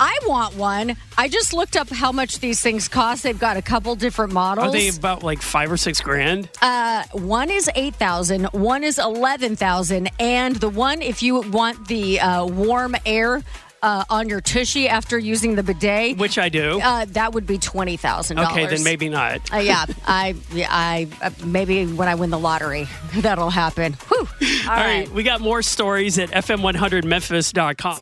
I 0.00 0.18
want 0.26 0.56
one. 0.56 0.96
I 1.16 1.28
just 1.28 1.52
looked 1.52 1.76
up 1.76 1.88
how 1.88 2.10
much 2.12 2.40
these 2.40 2.60
things 2.60 2.88
cost. 2.88 3.22
They've 3.22 3.38
got 3.38 3.56
a 3.56 3.62
couple 3.62 3.94
different 3.96 4.32
models. 4.32 4.68
Are 4.68 4.72
they 4.72 4.88
about 4.88 5.22
like 5.22 5.40
five 5.42 5.70
or 5.70 5.76
six 5.76 6.00
grand? 6.00 6.48
Uh, 6.60 7.04
one 7.12 7.50
is 7.50 7.70
eight 7.74 7.94
thousand, 7.94 8.44
one 8.46 8.82
is 8.84 8.98
eleven 8.98 9.56
thousand, 9.56 10.10
and 10.18 10.56
the 10.56 10.68
one 10.68 11.00
if 11.02 11.22
you 11.22 11.40
want 11.42 11.86
the 11.88 12.20
uh, 12.20 12.44
warm 12.46 12.96
air. 13.06 13.42
Uh, 13.82 14.02
on 14.08 14.30
your 14.30 14.40
tushy 14.40 14.88
after 14.88 15.18
using 15.18 15.56
the 15.56 15.62
bidet, 15.62 16.16
Which 16.16 16.38
I 16.38 16.48
do. 16.48 16.80
uh, 16.82 17.04
that 17.10 17.34
would 17.34 17.46
be 17.46 17.58
twenty 17.58 17.98
thousand 17.98 18.38
okay, 18.38 18.64
then 18.64 18.82
maybe 18.82 19.10
not. 19.10 19.42
Uh, 19.52 19.58
yeah, 19.58 19.84
I, 20.06 20.34
yeah, 20.54 20.68
I, 20.70 21.06
uh, 21.20 21.28
maybe 21.44 21.84
when 21.84 22.08
I 22.08 22.14
win 22.14 22.30
the 22.30 22.38
lottery, 22.38 22.88
that'll 23.16 23.50
happen. 23.50 23.92
Whew. 24.08 24.16
All 24.20 24.26
All 24.70 24.76
right. 24.78 25.00
right, 25.00 25.10
we 25.10 25.22
got 25.22 25.42
more 25.42 25.60
stories 25.60 26.18
at 26.18 26.30
fm100memphis.com. 26.30 27.98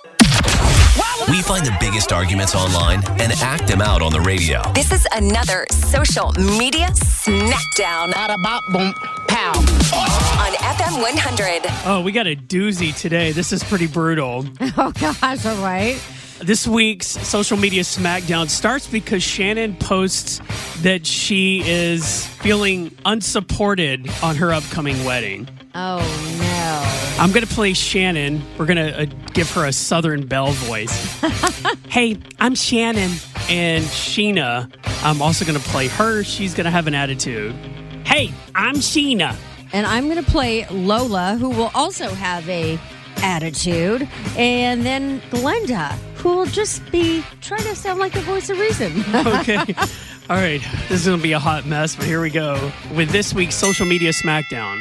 We 1.28 1.42
find 1.42 1.64
the 1.64 1.76
biggest 1.78 2.12
arguments 2.12 2.54
online 2.54 3.02
and 3.20 3.32
act 3.42 3.66
them 3.68 3.80
out 3.80 4.02
on 4.02 4.12
the 4.12 4.20
radio. 4.20 4.62
This 4.72 4.90
is 4.92 5.06
another 5.12 5.66
social 5.70 6.32
media 6.32 6.88
smackdown 6.88 8.12
Pow 9.28 9.52
on 9.52 10.52
FM 10.54 11.00
100. 11.02 11.62
Oh, 11.86 12.02
we 12.02 12.12
got 12.12 12.26
a 12.26 12.34
doozy 12.34 12.96
today. 12.98 13.32
This 13.32 13.52
is 13.52 13.62
pretty 13.62 13.86
brutal. 13.86 14.46
Oh 14.76 14.90
gosh, 14.92 15.44
all 15.44 15.62
right. 15.62 16.00
This 16.40 16.66
week's 16.66 17.06
social 17.06 17.56
media 17.58 17.82
smackdown 17.82 18.48
starts 18.48 18.86
because 18.86 19.22
Shannon 19.22 19.76
posts 19.76 20.40
that 20.80 21.06
she 21.06 21.62
is 21.64 22.26
feeling 22.26 22.90
unsupported 23.04 24.10
on 24.22 24.36
her 24.36 24.52
upcoming 24.52 25.04
wedding. 25.04 25.46
Oh 25.74 25.98
no. 26.72 27.18
I'm 27.18 27.32
going 27.32 27.46
to 27.46 27.54
play 27.54 27.74
Shannon. 27.74 28.42
We're 28.58 28.66
going 28.66 28.76
to 28.76 29.02
uh, 29.02 29.04
give 29.32 29.50
her 29.52 29.66
a 29.66 29.72
Southern 29.72 30.26
Belle 30.26 30.52
voice. 30.52 31.20
hey, 31.88 32.18
I'm 32.40 32.54
Shannon. 32.54 33.10
And 33.48 33.84
Sheena, 33.84 34.72
I'm 35.04 35.20
also 35.20 35.44
going 35.44 35.58
to 35.58 35.68
play 35.68 35.88
her. 35.88 36.22
She's 36.22 36.54
going 36.54 36.64
to 36.64 36.70
have 36.70 36.86
an 36.86 36.94
attitude. 36.94 37.54
Hey, 38.04 38.32
I'm 38.54 38.76
Sheena. 38.76 39.36
And 39.72 39.86
I'm 39.86 40.04
going 40.08 40.22
to 40.22 40.30
play 40.30 40.66
Lola, 40.68 41.36
who 41.38 41.48
will 41.48 41.70
also 41.74 42.08
have 42.08 42.48
a 42.48 42.78
attitude, 43.18 44.08
and 44.36 44.84
then 44.84 45.20
Glenda, 45.30 45.92
who 46.16 46.36
will 46.36 46.46
just 46.46 46.88
be 46.90 47.22
trying 47.40 47.62
to 47.62 47.76
sound 47.76 48.00
like 48.00 48.12
the 48.12 48.20
voice 48.20 48.50
of 48.50 48.58
reason. 48.58 48.92
Okay. 49.42 49.74
All 50.30 50.36
right. 50.36 50.60
This 50.88 51.00
is 51.00 51.06
going 51.06 51.18
to 51.18 51.22
be 51.22 51.32
a 51.32 51.38
hot 51.38 51.66
mess, 51.66 51.96
but 51.96 52.06
here 52.06 52.20
we 52.20 52.30
go 52.30 52.72
with 52.94 53.10
this 53.10 53.34
week's 53.34 53.56
social 53.56 53.86
media 53.86 54.12
smackdown. 54.12 54.80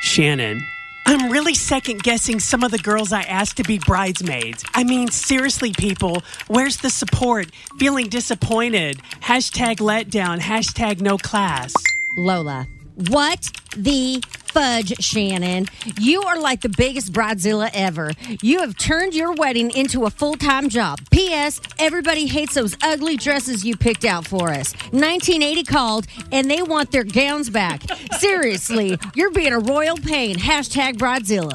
Shannon. 0.00 0.66
I'm 1.12 1.28
really 1.28 1.54
second 1.54 2.04
guessing 2.04 2.38
some 2.38 2.62
of 2.62 2.70
the 2.70 2.78
girls 2.78 3.12
I 3.12 3.22
asked 3.22 3.56
to 3.56 3.64
be 3.64 3.80
bridesmaids. 3.80 4.64
I 4.74 4.84
mean, 4.84 5.08
seriously, 5.08 5.72
people, 5.72 6.22
where's 6.46 6.76
the 6.76 6.88
support? 6.88 7.50
Feeling 7.80 8.08
disappointed. 8.08 8.98
Hashtag 9.20 9.78
letdown. 9.78 10.38
Hashtag 10.38 11.00
no 11.00 11.18
class. 11.18 11.74
Lola. 12.16 12.68
What 13.08 13.50
the 13.76 14.22
fudge, 14.50 14.94
Shannon? 15.02 15.66
You 15.98 16.22
are 16.22 16.38
like 16.38 16.60
the 16.60 16.68
biggest 16.68 17.12
bridezilla 17.12 17.70
ever. 17.72 18.12
You 18.42 18.60
have 18.60 18.76
turned 18.76 19.14
your 19.14 19.32
wedding 19.34 19.70
into 19.70 20.04
a 20.04 20.10
full 20.10 20.34
time 20.34 20.68
job. 20.68 20.98
P.S. 21.10 21.60
Everybody 21.78 22.26
hates 22.26 22.54
those 22.54 22.76
ugly 22.82 23.16
dresses 23.16 23.64
you 23.64 23.76
picked 23.76 24.04
out 24.04 24.26
for 24.26 24.50
us. 24.50 24.72
1980 24.92 25.62
called 25.64 26.06
and 26.32 26.50
they 26.50 26.62
want 26.62 26.90
their 26.92 27.04
gowns 27.04 27.50
back. 27.50 27.82
Seriously, 28.18 28.98
you're 29.14 29.30
being 29.30 29.52
a 29.52 29.58
royal 29.58 29.96
pain. 29.96 30.36
Hashtag 30.36 30.94
bridezilla. 30.96 31.54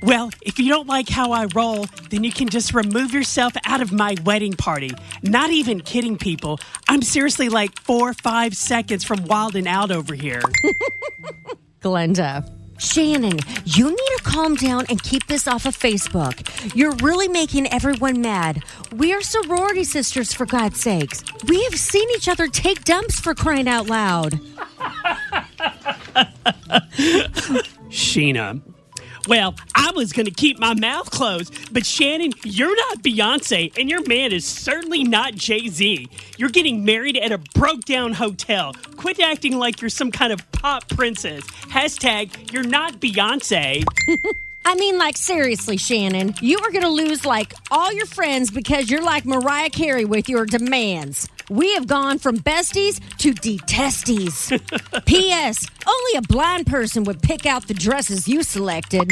Well, 0.00 0.30
if 0.42 0.60
you 0.60 0.68
don't 0.68 0.86
like 0.86 1.08
how 1.08 1.32
I 1.32 1.46
roll, 1.54 1.86
then 2.10 2.22
you 2.22 2.30
can 2.30 2.48
just 2.48 2.72
remove 2.72 3.12
yourself 3.12 3.54
out 3.64 3.80
of 3.80 3.90
my 3.92 4.14
wedding 4.24 4.52
party. 4.52 4.92
Not 5.22 5.50
even 5.50 5.80
kidding, 5.80 6.16
people. 6.16 6.60
I'm 6.88 7.02
seriously 7.02 7.48
like 7.48 7.80
four 7.80 8.10
or 8.10 8.14
five 8.14 8.56
seconds 8.56 9.02
from 9.02 9.24
wilding 9.24 9.66
out 9.66 9.90
over 9.90 10.14
here. 10.14 10.42
Glenda. 11.80 12.48
Shannon, 12.78 13.38
you 13.64 13.90
need 13.90 13.96
to 13.96 14.20
calm 14.22 14.54
down 14.54 14.86
and 14.88 15.02
keep 15.02 15.26
this 15.26 15.48
off 15.48 15.66
of 15.66 15.76
Facebook. 15.76 16.74
You're 16.76 16.94
really 16.96 17.26
making 17.26 17.66
everyone 17.72 18.20
mad. 18.20 18.62
We 18.94 19.12
are 19.12 19.20
sorority 19.20 19.82
sisters, 19.84 20.32
for 20.32 20.46
God's 20.46 20.80
sakes. 20.80 21.24
We 21.46 21.62
have 21.64 21.74
seen 21.74 22.08
each 22.10 22.28
other 22.28 22.46
take 22.46 22.84
dumps 22.84 23.18
for 23.18 23.34
crying 23.34 23.66
out 23.68 23.88
loud. 23.88 24.34
Sheena. 27.90 28.62
Well, 29.28 29.54
I 29.74 29.92
was 29.94 30.14
going 30.14 30.24
to 30.24 30.32
keep 30.32 30.58
my 30.58 30.72
mouth 30.72 31.10
closed, 31.10 31.70
but 31.70 31.84
Shannon, 31.84 32.32
you're 32.44 32.74
not 32.74 33.02
Beyonce, 33.02 33.78
and 33.78 33.90
your 33.90 34.02
man 34.06 34.32
is 34.32 34.46
certainly 34.46 35.04
not 35.04 35.34
Jay 35.34 35.68
Z. 35.68 36.08
You're 36.38 36.48
getting 36.48 36.82
married 36.82 37.18
at 37.18 37.30
a 37.30 37.36
broke 37.54 37.84
down 37.84 38.14
hotel. 38.14 38.72
Quit 38.96 39.20
acting 39.20 39.58
like 39.58 39.82
you're 39.82 39.90
some 39.90 40.10
kind 40.10 40.32
of 40.32 40.50
pop 40.52 40.88
princess. 40.88 41.42
Hashtag, 41.42 42.52
you're 42.52 42.64
not 42.64 43.00
Beyonce. 43.00 43.84
I 44.64 44.74
mean, 44.76 44.96
like, 44.96 45.18
seriously, 45.18 45.76
Shannon, 45.76 46.34
you 46.40 46.58
are 46.60 46.70
going 46.70 46.82
to 46.84 46.88
lose, 46.88 47.26
like, 47.26 47.52
all 47.70 47.92
your 47.92 48.06
friends 48.06 48.50
because 48.50 48.90
you're 48.90 49.04
like 49.04 49.26
Mariah 49.26 49.70
Carey 49.70 50.06
with 50.06 50.30
your 50.30 50.46
demands. 50.46 51.28
We 51.50 51.74
have 51.74 51.86
gone 51.86 52.18
from 52.18 52.38
besties 52.38 53.00
to 53.18 53.32
detesties. 53.32 54.52
P.S. 55.06 55.66
Only 55.86 56.18
a 56.18 56.22
blind 56.22 56.66
person 56.66 57.04
would 57.04 57.22
pick 57.22 57.46
out 57.46 57.68
the 57.68 57.74
dresses 57.74 58.28
you 58.28 58.42
selected. 58.42 59.10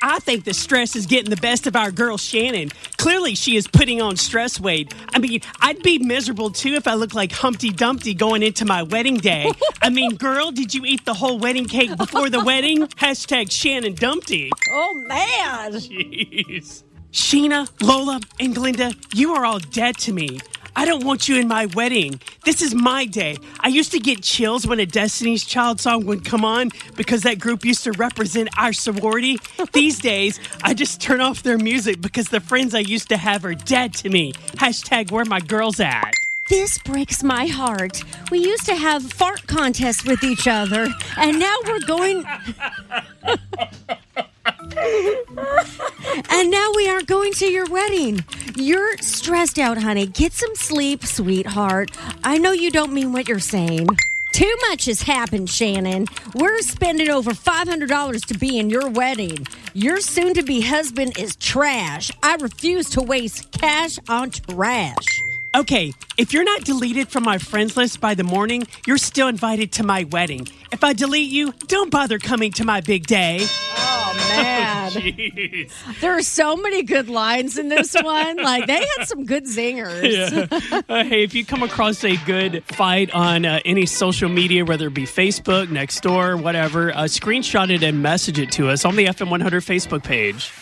I 0.00 0.20
think 0.20 0.44
the 0.44 0.54
stress 0.54 0.94
is 0.94 1.06
getting 1.06 1.30
the 1.30 1.36
best 1.36 1.66
of 1.66 1.74
our 1.74 1.90
girl 1.90 2.16
Shannon. 2.18 2.70
Clearly, 2.98 3.34
she 3.34 3.56
is 3.56 3.66
putting 3.66 4.00
on 4.00 4.16
stress 4.16 4.60
weight. 4.60 4.94
I 5.12 5.18
mean, 5.18 5.40
I'd 5.60 5.82
be 5.82 5.98
miserable 5.98 6.50
too 6.50 6.74
if 6.74 6.86
I 6.86 6.94
looked 6.94 7.14
like 7.14 7.32
Humpty 7.32 7.70
Dumpty 7.70 8.14
going 8.14 8.42
into 8.42 8.64
my 8.64 8.82
wedding 8.82 9.16
day. 9.16 9.50
I 9.82 9.90
mean, 9.90 10.14
girl, 10.14 10.52
did 10.52 10.72
you 10.74 10.84
eat 10.84 11.04
the 11.04 11.14
whole 11.14 11.38
wedding 11.38 11.64
cake 11.66 11.96
before 11.96 12.30
the 12.30 12.44
wedding? 12.44 12.86
Hashtag 12.86 13.50
Shannon 13.50 13.94
Dumpty. 13.94 14.50
Oh, 14.70 14.94
man. 14.94 15.72
Jeez. 15.72 16.82
Sheena, 17.12 17.68
Lola, 17.82 18.20
and 18.38 18.54
Glinda, 18.54 18.92
you 19.14 19.34
are 19.34 19.44
all 19.44 19.58
dead 19.58 19.96
to 19.98 20.12
me. 20.12 20.38
I 20.78 20.84
don't 20.84 21.04
want 21.04 21.28
you 21.28 21.40
in 21.40 21.48
my 21.48 21.66
wedding. 21.66 22.20
This 22.44 22.62
is 22.62 22.72
my 22.72 23.04
day. 23.04 23.36
I 23.58 23.66
used 23.66 23.90
to 23.90 23.98
get 23.98 24.22
chills 24.22 24.64
when 24.64 24.78
a 24.78 24.86
Destiny's 24.86 25.44
Child 25.44 25.80
song 25.80 26.06
would 26.06 26.24
come 26.24 26.44
on 26.44 26.70
because 26.94 27.22
that 27.22 27.40
group 27.40 27.64
used 27.64 27.82
to 27.82 27.90
represent 27.90 28.48
our 28.56 28.72
sorority. 28.72 29.40
These 29.72 29.98
days, 29.98 30.38
I 30.62 30.74
just 30.74 31.00
turn 31.00 31.20
off 31.20 31.42
their 31.42 31.58
music 31.58 32.00
because 32.00 32.28
the 32.28 32.38
friends 32.38 32.76
I 32.76 32.78
used 32.78 33.08
to 33.08 33.16
have 33.16 33.44
are 33.44 33.56
dead 33.56 33.92
to 33.94 34.08
me. 34.08 34.34
Hashtag 34.54 35.10
where 35.10 35.24
my 35.24 35.40
girls 35.40 35.80
at. 35.80 36.12
This 36.48 36.78
breaks 36.78 37.24
my 37.24 37.46
heart. 37.46 38.04
We 38.30 38.38
used 38.38 38.66
to 38.66 38.76
have 38.76 39.12
fart 39.12 39.48
contests 39.48 40.04
with 40.04 40.22
each 40.22 40.46
other, 40.46 40.86
and 41.16 41.40
now 41.40 41.56
we're 41.66 41.80
going. 41.80 42.24
and 46.30 46.50
now 46.50 46.72
we 46.74 46.88
aren't 46.88 47.06
going 47.06 47.32
to 47.34 47.46
your 47.46 47.66
wedding. 47.66 48.24
You're 48.56 48.96
stressed 48.98 49.58
out, 49.58 49.78
honey. 49.78 50.06
Get 50.06 50.32
some 50.32 50.54
sleep, 50.54 51.04
sweetheart. 51.04 51.90
I 52.24 52.38
know 52.38 52.52
you 52.52 52.70
don't 52.70 52.92
mean 52.92 53.12
what 53.12 53.28
you're 53.28 53.38
saying. 53.38 53.88
Too 54.32 54.56
much 54.68 54.84
has 54.84 55.02
happened, 55.02 55.50
Shannon. 55.50 56.06
We're 56.34 56.60
spending 56.60 57.08
over 57.08 57.32
$500 57.32 58.26
to 58.26 58.38
be 58.38 58.58
in 58.58 58.70
your 58.70 58.88
wedding. 58.88 59.46
Your 59.74 60.00
soon 60.00 60.34
to 60.34 60.42
be 60.42 60.60
husband 60.60 61.18
is 61.18 61.34
trash. 61.36 62.10
I 62.22 62.36
refuse 62.36 62.90
to 62.90 63.02
waste 63.02 63.50
cash 63.52 63.98
on 64.08 64.30
trash. 64.30 65.20
Okay, 65.58 65.92
if 66.16 66.32
you're 66.32 66.44
not 66.44 66.62
deleted 66.62 67.08
from 67.08 67.24
my 67.24 67.38
friends 67.38 67.76
list 67.76 68.00
by 68.00 68.14
the 68.14 68.22
morning, 68.22 68.64
you're 68.86 68.96
still 68.96 69.26
invited 69.26 69.72
to 69.72 69.82
my 69.82 70.04
wedding. 70.04 70.46
If 70.70 70.84
I 70.84 70.92
delete 70.92 71.32
you, 71.32 71.52
don't 71.66 71.90
bother 71.90 72.20
coming 72.20 72.52
to 72.52 72.64
my 72.64 72.80
big 72.80 73.08
day. 73.08 73.40
Oh, 73.42 74.26
man. 74.28 74.90
Jeez. 74.92 75.72
There 76.00 76.16
are 76.16 76.22
so 76.22 76.54
many 76.56 76.84
good 76.84 77.08
lines 77.08 77.58
in 77.58 77.70
this 77.70 77.92
one. 78.00 78.36
Like, 78.36 78.68
they 78.68 78.86
had 78.96 79.08
some 79.08 79.24
good 79.24 79.46
zingers. 79.46 80.46
Uh, 80.88 81.04
hey, 81.04 81.24
if 81.24 81.34
you 81.34 81.44
come 81.44 81.62
across 81.62 82.04
a 82.04 82.16
good 82.18 82.62
fight 82.64 83.10
on 83.12 83.44
uh, 83.44 83.60
any 83.64 83.84
social 83.84 84.28
media, 84.28 84.64
whether 84.64 84.86
it 84.86 84.94
be 84.94 85.04
Facebook, 85.04 85.66
Nextdoor, 85.66 86.40
whatever, 86.40 86.92
uh, 86.92 87.02
screenshot 87.02 87.68
it 87.70 87.82
and 87.82 88.00
message 88.00 88.38
it 88.38 88.52
to 88.52 88.68
us 88.68 88.84
on 88.84 88.94
the 88.96 89.06
FM100 89.06 89.42
Facebook 89.42 90.04
page. 90.04 90.52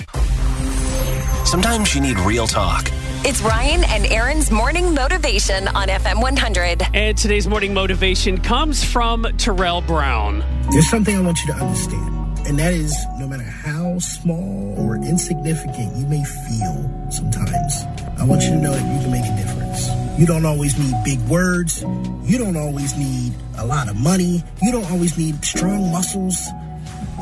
Sometimes 1.47 1.95
you 1.95 2.00
need 2.00 2.19
real 2.21 2.47
talk. 2.47 2.91
It's 3.25 3.41
Ryan 3.41 3.83
and 3.85 4.07
Erin's 4.07 4.51
morning 4.51 4.95
motivation 4.95 5.69
on 5.69 5.89
FM 5.89 6.23
100. 6.23 6.83
And 6.95 7.17
today's 7.17 7.49
morning 7.49 7.75
motivation 7.75 8.39
comes 8.39 8.85
from 8.85 9.25
Terrell 9.39 9.81
Brown. 9.81 10.45
There's 10.71 10.89
something 10.89 11.17
I 11.17 11.21
want 11.21 11.41
you 11.41 11.53
to 11.53 11.59
understand. 11.59 12.39
And 12.47 12.59
that 12.59 12.73
is 12.73 12.95
no 13.19 13.27
matter 13.27 13.43
how 13.43 13.99
small 13.99 14.75
or 14.79 14.97
insignificant 14.97 15.97
you 15.97 16.07
may 16.07 16.23
feel 16.25 17.11
sometimes, 17.11 17.83
I 18.19 18.25
want 18.25 18.43
you 18.43 18.51
to 18.51 18.57
know 18.57 18.73
that 18.73 18.95
you 18.95 19.01
can 19.01 19.11
make 19.11 19.25
a 19.25 19.37
difference. 19.37 19.89
You 20.21 20.27
don't 20.27 20.47
always 20.47 20.79
need 20.79 20.95
big 21.05 21.19
words. 21.29 21.83
You 22.23 22.39
don't 22.39 22.57
always 22.57 22.97
need 22.97 23.35
a 23.59 23.67
lot 23.67 23.89
of 23.89 23.97
money. 23.97 24.45
You 24.63 24.73
don't 24.73 24.89
always 24.91 25.19
need 25.19 25.45
strong 25.45 25.91
muscles. 25.91 26.39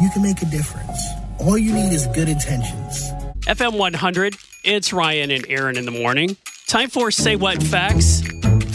You 0.01 0.11
can 0.11 0.23
make 0.23 0.43
a 0.43 0.47
difference. 0.47 1.01
All 1.39 1.57
you 1.57 1.73
need 1.73 1.93
is 1.93 2.07
good 2.09 2.29
intentions. 2.29 3.11
FM 3.47 3.79
100, 3.79 4.37
it's 4.65 4.93
Ryan 4.93 5.31
and 5.31 5.47
Erin 5.49 5.77
in 5.77 5.85
the 5.85 5.91
morning. 5.91 6.37
Time 6.67 6.89
for 6.89 7.11
Say 7.11 7.37
What 7.37 7.63
Facts. 7.63 8.23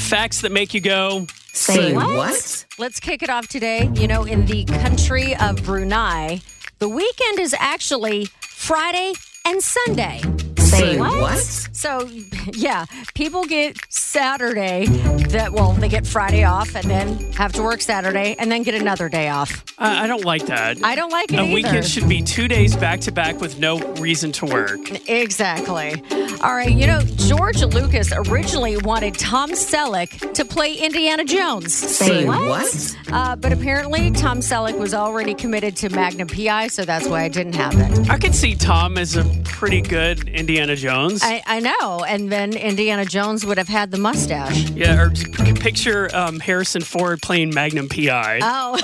Facts 0.10 0.42
that 0.42 0.52
make 0.52 0.74
you 0.74 0.82
go, 0.82 1.26
Say 1.54 1.94
what? 1.94 2.66
Let's 2.78 3.00
kick 3.00 3.24
it 3.24 3.30
off 3.30 3.48
today. 3.48 3.90
You 3.96 4.08
know, 4.08 4.24
in 4.24 4.46
the 4.46 4.66
country 4.66 5.36
of 5.36 5.64
Brunei, 5.64 6.42
the 6.78 6.88
weekend 6.88 7.40
is 7.40 7.54
actually 7.58 8.26
Friday 8.42 9.14
and 9.46 9.62
Sunday. 9.62 10.22
Say 10.70 10.98
what? 11.00 11.38
So, 11.40 12.10
yeah, 12.54 12.86
people 13.14 13.46
get 13.46 13.78
Saturday 13.90 14.86
that, 15.30 15.52
well, 15.54 15.74
they 15.74 15.88
get 15.90 16.06
Friday 16.06 16.44
off 16.44 16.76
and 16.76 16.90
then 16.90 17.18
have 17.34 17.54
to 17.54 17.64
work 17.64 17.82
Saturday 17.82 18.36
and 18.38 18.52
then 18.52 18.64
get 18.64 18.76
another 18.76 19.08
day 19.10 19.30
off. 19.30 19.64
I, 19.78 20.04
I 20.04 20.08
don't 20.08 20.26
like 20.26 20.46
that. 20.48 20.84
I 20.84 20.96
don't 20.96 21.12
like 21.12 21.32
it 21.32 21.40
A 21.40 21.44
either. 21.44 21.54
weekend 21.54 21.86
should 21.86 22.10
be 22.10 22.22
two 22.22 22.48
days 22.48 22.76
back 22.76 23.00
to 23.02 23.12
back 23.12 23.40
with 23.40 23.60
no 23.60 23.80
reason 23.96 24.32
to 24.34 24.46
work. 24.46 24.80
Exactly. 25.10 26.04
All 26.42 26.54
right. 26.56 26.72
You 26.72 26.88
know, 26.88 27.02
George 27.16 27.62
Lucas 27.64 28.12
originally 28.14 28.78
wanted 28.78 29.14
Tom 29.16 29.52
Selleck 29.52 30.34
to 30.34 30.44
play 30.46 30.74
Indiana 30.76 31.24
Jones. 31.24 31.74
Say 31.74 32.26
what? 32.26 32.96
Uh, 33.12 33.36
but 33.38 33.54
apparently, 33.54 34.12
Tom 34.12 34.40
Selleck 34.40 34.78
was 34.78 34.94
already 34.94 35.34
committed 35.34 35.76
to 35.78 35.90
Magnum 35.90 36.28
PI, 36.28 36.68
so 36.68 36.84
that's 36.86 37.08
why 37.08 37.24
it 37.24 37.34
didn't 37.34 37.54
happen. 37.56 38.10
I 38.10 38.18
could 38.18 38.36
see 38.36 38.56
Tom 38.56 38.98
as 38.98 39.16
a 39.16 39.24
pretty 39.46 39.82
good 39.82 40.28
Indiana 40.28 40.59
Jones. 40.76 41.22
I, 41.24 41.42
I 41.46 41.60
know. 41.60 42.04
And 42.04 42.32
then 42.32 42.56
Indiana 42.56 43.06
Jones 43.06 43.46
would 43.46 43.58
have 43.58 43.68
had 43.68 43.92
the 43.92 43.98
mustache. 43.98 44.70
yeah, 44.72 45.02
or 45.02 45.10
picture 45.56 46.10
um, 46.14 46.40
Harrison 46.40 46.82
Ford 46.82 47.22
playing 47.22 47.54
Magnum 47.54 47.90
PI. 47.90 48.40
Oh, 48.42 48.80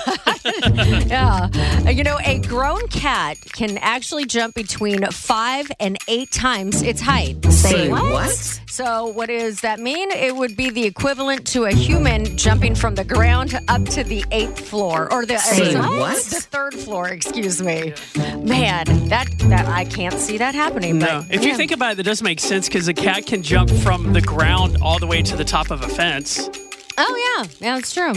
yeah. 1.07 1.89
You 1.89 2.03
know, 2.03 2.17
a 2.23 2.39
grown 2.39 2.87
cat 2.87 3.37
can 3.53 3.77
actually 3.79 4.25
jump 4.25 4.55
between 4.55 5.05
five 5.07 5.71
and 5.79 5.97
eight 6.07 6.31
times 6.31 6.81
its 6.81 7.01
height. 7.01 7.43
Say 7.51 7.89
what? 7.89 8.31
So, 8.67 9.07
what 9.07 9.27
does 9.27 9.61
that 9.61 9.79
mean? 9.79 10.11
It 10.11 10.35
would 10.35 10.57
be 10.57 10.69
the 10.69 10.83
equivalent 10.83 11.47
to 11.47 11.63
a 11.63 11.71
human 11.71 12.35
jumping 12.37 12.75
from 12.75 12.95
the 12.95 13.05
ground 13.05 13.57
up 13.69 13.85
to 13.85 14.03
the 14.03 14.25
eighth 14.31 14.67
floor, 14.67 15.11
or 15.13 15.25
the 15.25 15.37
Say 15.37 15.75
uh, 15.75 15.97
what? 15.97 16.21
The 16.25 16.41
third 16.41 16.73
floor. 16.73 17.07
Excuse 17.07 17.61
me. 17.61 17.93
Man, 18.37 18.85
that 19.07 19.27
that 19.45 19.67
I 19.67 19.85
can't 19.85 20.19
see 20.19 20.37
that 20.39 20.55
happening. 20.55 20.99
no, 20.99 21.23
but, 21.25 21.33
if 21.35 21.43
you 21.43 21.51
yeah. 21.51 21.57
Think 21.67 21.75
about 21.75 21.93
it, 21.93 21.95
that 21.95 22.03
does 22.03 22.21
make 22.21 22.39
sense 22.39 22.67
because 22.67 22.87
a 22.87 22.93
cat 22.93 23.25
can 23.25 23.41
jump 23.41 23.71
from 23.71 24.13
the 24.13 24.21
ground 24.21 24.77
all 24.83 24.99
the 24.99 25.07
way 25.07 25.23
to 25.23 25.35
the 25.35 25.43
top 25.43 25.71
of 25.71 25.81
a 25.81 25.87
fence. 25.87 26.47
Oh, 26.97 27.37
yeah. 27.37 27.47
Yeah, 27.59 27.77
it's 27.77 27.93
true. 27.93 28.13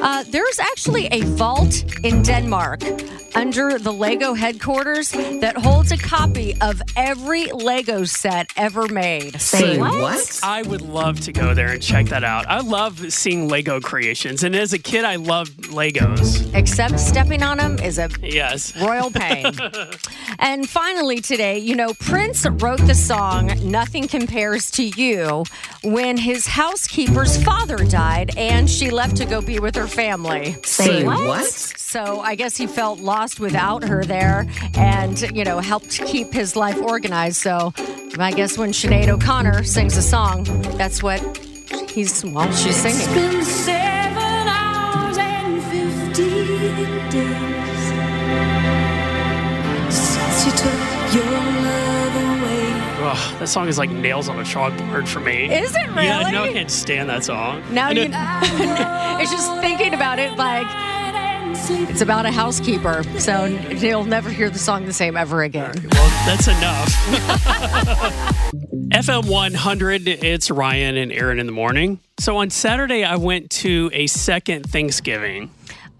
Uh, 0.00 0.24
there's 0.28 0.58
actually 0.60 1.06
a 1.06 1.22
vault 1.22 1.84
in 2.04 2.22
Denmark 2.22 2.82
under 3.34 3.78
the 3.78 3.92
Lego 3.92 4.34
headquarters 4.34 5.10
that 5.10 5.56
holds 5.56 5.90
a 5.90 5.96
copy 5.96 6.54
of 6.60 6.82
every 6.96 7.46
Lego 7.46 8.04
set 8.04 8.50
ever 8.56 8.86
made. 8.88 9.40
Say 9.40 9.78
what? 9.78 10.40
I 10.42 10.62
would 10.62 10.82
love 10.82 11.18
to 11.20 11.32
go 11.32 11.54
there 11.54 11.68
and 11.68 11.82
check 11.82 12.06
that 12.06 12.24
out. 12.24 12.46
I 12.46 12.60
love 12.60 13.10
seeing 13.12 13.48
Lego 13.48 13.80
creations, 13.80 14.44
and 14.44 14.54
as 14.54 14.72
a 14.74 14.78
kid, 14.78 15.04
I 15.06 15.16
loved 15.16 15.70
Legos. 15.70 16.54
Except 16.54 17.00
stepping 17.00 17.42
on 17.42 17.56
them 17.56 17.78
is 17.78 17.98
a 17.98 18.10
Yes. 18.22 18.76
royal 18.76 19.10
pain. 19.24 19.54
and 20.38 20.68
finally, 20.68 21.20
today, 21.22 21.58
you 21.58 21.74
know, 21.74 21.94
Prince 21.94 22.46
wrote 22.46 22.80
the 22.86 22.94
song 22.94 23.50
Nothing 23.64 24.06
Compares 24.08 24.70
to 24.72 24.84
You 24.84 25.44
when 25.82 26.18
his 26.18 26.46
housekeeper's 26.46 27.42
father 27.42 27.78
died 27.78 28.11
and 28.36 28.68
she 28.68 28.90
left 28.90 29.16
to 29.16 29.24
go 29.24 29.40
be 29.40 29.58
with 29.58 29.74
her 29.76 29.86
family. 29.86 30.56
Say 30.64 31.04
what? 31.04 31.46
So 31.46 32.20
I 32.20 32.34
guess 32.34 32.56
he 32.56 32.66
felt 32.66 33.00
lost 33.00 33.40
without 33.40 33.84
her 33.84 34.04
there 34.04 34.46
and, 34.74 35.20
you 35.36 35.44
know, 35.44 35.58
helped 35.60 35.90
keep 35.90 36.32
his 36.32 36.56
life 36.56 36.80
organized. 36.80 37.36
So 37.36 37.72
I 38.18 38.32
guess 38.32 38.56
when 38.56 38.72
Sinead 38.72 39.08
O'Connor 39.08 39.64
sings 39.64 39.96
a 39.96 40.02
song, 40.02 40.44
that's 40.76 41.02
what 41.02 41.20
he's, 41.90 42.24
well, 42.24 42.50
she's 42.52 42.76
singing. 42.76 43.81
That 53.38 53.48
song 53.48 53.68
is 53.68 53.78
like 53.78 53.90
nails 53.90 54.28
on 54.28 54.38
a 54.38 54.42
chalkboard 54.42 55.06
for 55.08 55.20
me. 55.20 55.52
Is 55.52 55.74
it 55.74 55.88
really? 55.88 56.04
Yeah, 56.06 56.30
no, 56.30 56.44
I 56.44 56.52
can't 56.52 56.70
stand 56.70 57.08
that 57.10 57.24
song. 57.24 57.62
Now 57.72 57.90
you, 57.90 58.02
it- 58.02 58.10
it's 59.20 59.30
just 59.30 59.60
thinking 59.60 59.94
about 59.94 60.18
it 60.18 60.36
like 60.36 60.66
it's 61.90 62.00
about 62.00 62.26
a 62.26 62.30
housekeeper, 62.32 63.02
so 63.18 63.46
he'll 63.46 64.04
never 64.04 64.28
hear 64.30 64.50
the 64.50 64.58
song 64.58 64.84
the 64.86 64.92
same 64.92 65.16
ever 65.16 65.42
again. 65.42 65.74
Well, 65.92 66.26
that's 66.26 66.48
enough. 66.48 66.88
FM 68.92 69.28
100, 69.30 70.08
it's 70.08 70.50
Ryan 70.50 70.96
and 70.96 71.12
Erin 71.12 71.38
in 71.38 71.46
the 71.46 71.52
morning. 71.52 72.00
So 72.18 72.36
on 72.38 72.50
Saturday, 72.50 73.04
I 73.04 73.16
went 73.16 73.50
to 73.50 73.90
a 73.92 74.06
second 74.06 74.64
Thanksgiving. 74.70 75.50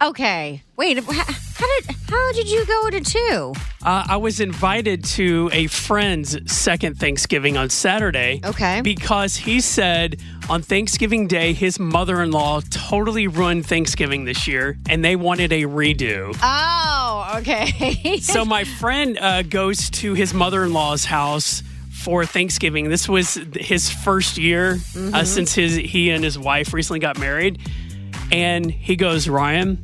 Okay, 0.02 0.64
wait, 0.76 0.98
how 0.98 1.66
did 1.66 1.96
how 2.08 2.32
did 2.32 2.50
you 2.50 2.66
go 2.66 2.90
to 2.90 3.00
two? 3.00 3.52
Uh, 3.84 4.04
I 4.08 4.16
was 4.16 4.40
invited 4.40 5.04
to 5.04 5.48
a 5.52 5.68
friend's 5.68 6.52
second 6.52 6.98
Thanksgiving 6.98 7.56
on 7.56 7.70
Saturday. 7.70 8.40
Okay. 8.44 8.80
Because 8.80 9.36
he 9.36 9.60
said 9.60 10.20
on 10.50 10.60
Thanksgiving 10.60 11.28
Day, 11.28 11.52
his 11.52 11.78
mother 11.78 12.20
in 12.20 12.32
law 12.32 12.60
totally 12.70 13.28
ruined 13.28 13.64
Thanksgiving 13.64 14.24
this 14.24 14.48
year 14.48 14.76
and 14.88 15.04
they 15.04 15.14
wanted 15.14 15.52
a 15.52 15.62
redo. 15.62 16.36
Oh, 16.42 17.34
okay. 17.38 18.18
so 18.20 18.44
my 18.44 18.64
friend 18.64 19.18
uh, 19.20 19.42
goes 19.42 19.88
to 19.90 20.14
his 20.14 20.34
mother-in-law's 20.34 21.04
house 21.04 21.62
for 21.92 22.26
Thanksgiving. 22.26 22.88
This 22.88 23.08
was 23.08 23.38
his 23.54 23.88
first 23.88 24.36
year 24.36 24.78
uh, 25.14 25.22
since 25.24 25.54
his 25.54 25.76
he 25.76 26.10
and 26.10 26.24
his 26.24 26.36
wife 26.38 26.72
recently 26.74 26.98
got 26.98 27.18
married, 27.18 27.60
and 28.32 28.68
he 28.70 28.96
goes, 28.96 29.28
Ryan, 29.28 29.78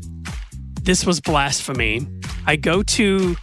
this 0.89 1.05
was 1.05 1.21
blasphemy. 1.21 2.09
I 2.47 2.57
go 2.57 2.83
to 2.83 3.37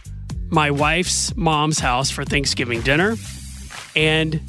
my 0.50 0.72
wife's 0.72 1.32
mom's 1.36 1.78
house 1.78 2.10
for 2.10 2.24
Thanksgiving 2.24 2.80
dinner, 2.80 3.14
and 3.94 4.40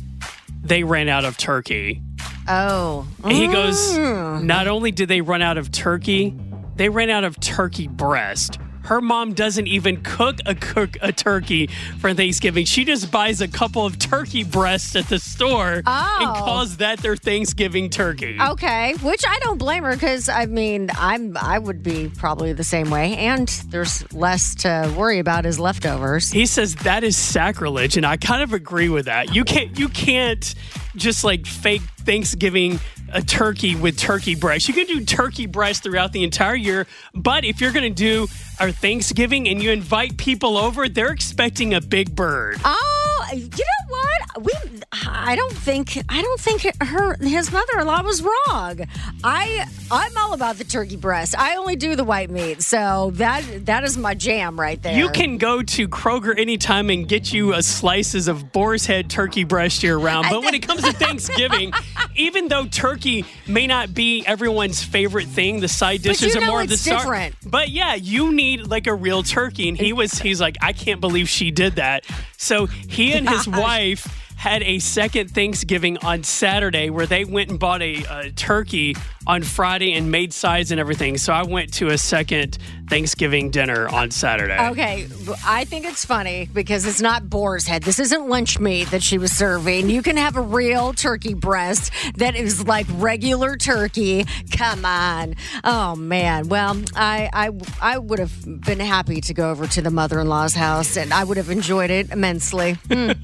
they 0.63 0.83
ran 0.83 1.07
out 1.07 1.23
of 1.23 1.37
turkey. 1.37 2.01
oh, 2.47 3.07
And 3.23 3.33
he 3.33 3.45
goes, 3.45 3.77
mm. 3.91 4.41
not 4.41 4.67
only 4.67 4.89
did 4.89 5.09
they 5.09 5.21
run 5.21 5.43
out 5.43 5.59
of 5.59 5.71
turkey, 5.71 6.35
they 6.75 6.89
ran 6.89 7.11
out 7.11 7.23
of 7.23 7.39
turkey 7.39 7.87
breast. 7.87 8.57
Her 8.87 9.01
mom 9.01 9.33
doesn't 9.33 9.67
even 9.67 10.01
cook 10.01 10.37
a 10.45 10.55
cook 10.55 10.97
a 11.01 11.11
turkey 11.11 11.67
for 11.99 12.13
Thanksgiving. 12.13 12.65
She 12.65 12.85
just 12.85 13.11
buys 13.11 13.41
a 13.41 13.47
couple 13.47 13.85
of 13.85 13.99
turkey 13.99 14.43
breasts 14.45 14.95
at 14.95 15.07
the 15.09 15.19
store 15.19 15.73
and 15.73 15.83
Oh. 15.85 16.33
calls 16.37 16.77
that 16.77 16.99
their 16.99 17.15
Thanksgiving 17.17 17.89
turkey. 17.89 18.37
okay. 18.39 18.93
Which 19.01 19.23
I 19.27 19.39
don't 19.39 19.57
blame 19.57 19.83
her 19.83 19.93
because 19.93 20.29
I 20.29 20.45
mean 20.45 20.89
I'm 20.97 21.35
I 21.37 21.59
would 21.59 21.83
be 21.83 22.09
probably 22.17 22.53
the 22.53 22.63
same 22.63 22.89
way, 22.89 23.17
and 23.17 23.47
there's 23.69 24.11
less 24.13 24.55
to 24.63 24.93
worry 24.97 25.19
about 25.19 25.45
as 25.45 25.59
leftovers. 25.59 26.31
He 26.31 26.45
says 26.45 26.75
that 26.77 27.03
is 27.03 27.17
sacrilege, 27.17 27.97
and 27.97 28.05
I 28.05 28.15
kind 28.17 28.41
of 28.41 28.53
agree 28.53 28.89
with 28.89 29.05
that. 29.05 29.35
You 29.35 29.43
can't 29.43 29.77
you 29.77 29.89
can't 29.89 30.55
just 30.95 31.23
like 31.23 31.45
fake 31.45 31.81
Thanksgiving 31.99 32.79
a 33.13 33.21
turkey 33.21 33.75
with 33.75 33.97
turkey 33.97 34.35
breast. 34.35 34.67
You 34.67 34.73
can 34.73 34.85
do 34.85 35.03
turkey 35.05 35.45
breast 35.45 35.83
throughout 35.83 36.11
the 36.11 36.23
entire 36.23 36.55
year, 36.55 36.87
but 37.13 37.45
if 37.45 37.61
you're 37.61 37.71
gonna 37.71 37.89
do 37.89 38.27
our 38.59 38.71
Thanksgiving 38.71 39.47
and 39.47 39.61
you 39.61 39.71
invite 39.71 40.17
people 40.17 40.57
over, 40.57 40.89
they're 40.89 41.11
expecting 41.11 41.73
a 41.73 41.81
big 41.81 42.15
bird. 42.15 42.57
Oh, 42.65 43.16
you 43.33 43.47
know 43.47 43.87
what? 43.87 44.43
We 44.43 44.53
I 44.93 45.35
don't 45.35 45.53
think 45.53 45.97
I 46.09 46.21
don't 46.21 46.39
think 46.39 46.65
her 46.81 47.15
his 47.17 47.51
mother-in-law 47.51 48.01
was 48.03 48.21
wrong. 48.21 48.81
I 49.23 49.65
I'm 49.91 50.17
all 50.17 50.33
about 50.33 50.57
the 50.57 50.63
turkey 50.63 50.95
breast. 50.95 51.37
I 51.37 51.55
only 51.55 51.75
do 51.75 51.95
the 51.95 52.03
white 52.03 52.29
meat. 52.29 52.61
So 52.61 53.11
that 53.15 53.65
that 53.65 53.83
is 53.83 53.97
my 53.97 54.13
jam 54.13 54.59
right 54.59 54.81
there. 54.81 54.97
You 54.97 55.09
can 55.09 55.37
go 55.37 55.61
to 55.61 55.87
Kroger 55.87 56.37
anytime 56.37 56.89
and 56.89 57.07
get 57.07 57.33
you 57.33 57.53
a 57.53 57.63
slices 57.63 58.27
of 58.27 58.51
boar's 58.51 58.85
head 58.85 59.09
turkey 59.09 59.43
breast 59.43 59.83
year 59.83 59.97
round. 59.97 60.27
But 60.29 60.43
when 60.43 60.53
it 60.53 60.65
comes 60.65 60.83
to 60.83 60.93
Thanksgiving, 60.93 61.73
even 62.15 62.47
though 62.47 62.65
turkey 62.67 63.25
may 63.47 63.67
not 63.67 63.93
be 63.93 64.25
everyone's 64.25 64.83
favorite 64.83 65.27
thing, 65.27 65.59
the 65.59 65.67
side 65.67 66.01
dishes 66.01 66.35
are 66.35 66.41
more 66.41 66.61
of 66.61 66.69
the 66.69 66.77
star. 66.77 67.29
But 67.45 67.69
yeah, 67.69 67.95
you 67.95 68.33
need 68.33 68.67
like 68.67 68.87
a 68.87 68.93
real 68.93 69.23
turkey. 69.23 69.69
And 69.69 69.77
he 69.77 69.93
was 69.93 70.19
he's 70.19 70.41
like, 70.41 70.57
I 70.61 70.73
can't 70.73 71.01
believe 71.01 71.29
she 71.29 71.51
did 71.51 71.75
that. 71.75 72.05
So 72.37 72.67
he 72.67 73.06
and 73.13 73.27
his 73.29 73.47
wife 73.47 74.26
had 74.37 74.61
a 74.63 74.77
second 74.79 75.31
Thanksgiving 75.31 75.97
on 75.97 76.23
Saturday 76.23 76.89
where 76.91 77.07
they 77.07 77.25
went 77.25 77.49
and 77.49 77.59
bought 77.59 77.81
a, 77.81 78.03
a 78.09 78.31
turkey 78.31 78.95
on 79.25 79.41
Friday 79.41 79.93
and 79.93 80.09
made 80.09 80.31
sides 80.31 80.71
and 80.71 80.79
everything. 80.79 81.17
So 81.17 81.33
I 81.33 81.43
went 81.43 81.73
to 81.73 81.87
a 81.87 81.97
second 81.97 82.57
Thanksgiving 82.87 83.49
dinner 83.51 83.89
on 83.89 84.11
Saturday. 84.11 84.57
Okay, 84.69 85.07
I 85.45 85.65
think 85.65 85.85
it's 85.85 86.05
funny 86.05 86.47
because 86.53 86.85
it's 86.85 87.01
not 87.01 87.29
boar's 87.29 87.67
head. 87.67 87.83
This 87.83 87.99
isn't 87.99 88.29
lunch 88.29 88.59
meat 88.59 88.89
that 88.91 89.03
she 89.03 89.17
was 89.17 89.31
serving. 89.33 89.89
You 89.89 90.01
can 90.01 90.15
have 90.15 90.37
a 90.37 90.41
real 90.41 90.93
turkey 90.93 91.33
breast 91.33 91.91
that 92.15 92.35
is 92.35 92.65
like 92.65 92.85
regular 92.93 93.57
turkey. 93.57 94.25
Come 94.51 94.85
on. 94.85 95.35
Oh 95.63 95.95
man. 95.95 96.47
Well, 96.47 96.81
I 96.95 97.29
I 97.33 97.49
I 97.81 97.97
would 97.97 98.19
have 98.19 98.61
been 98.61 98.79
happy 98.79 99.19
to 99.19 99.33
go 99.33 99.49
over 99.51 99.67
to 99.67 99.81
the 99.81 99.91
mother-in-law's 99.91 100.53
house 100.53 100.95
and 100.95 101.13
I 101.13 101.23
would 101.23 101.37
have 101.37 101.49
enjoyed 101.49 101.89
it 101.89 102.11
immensely. 102.11 102.73
Hmm. 102.89 103.11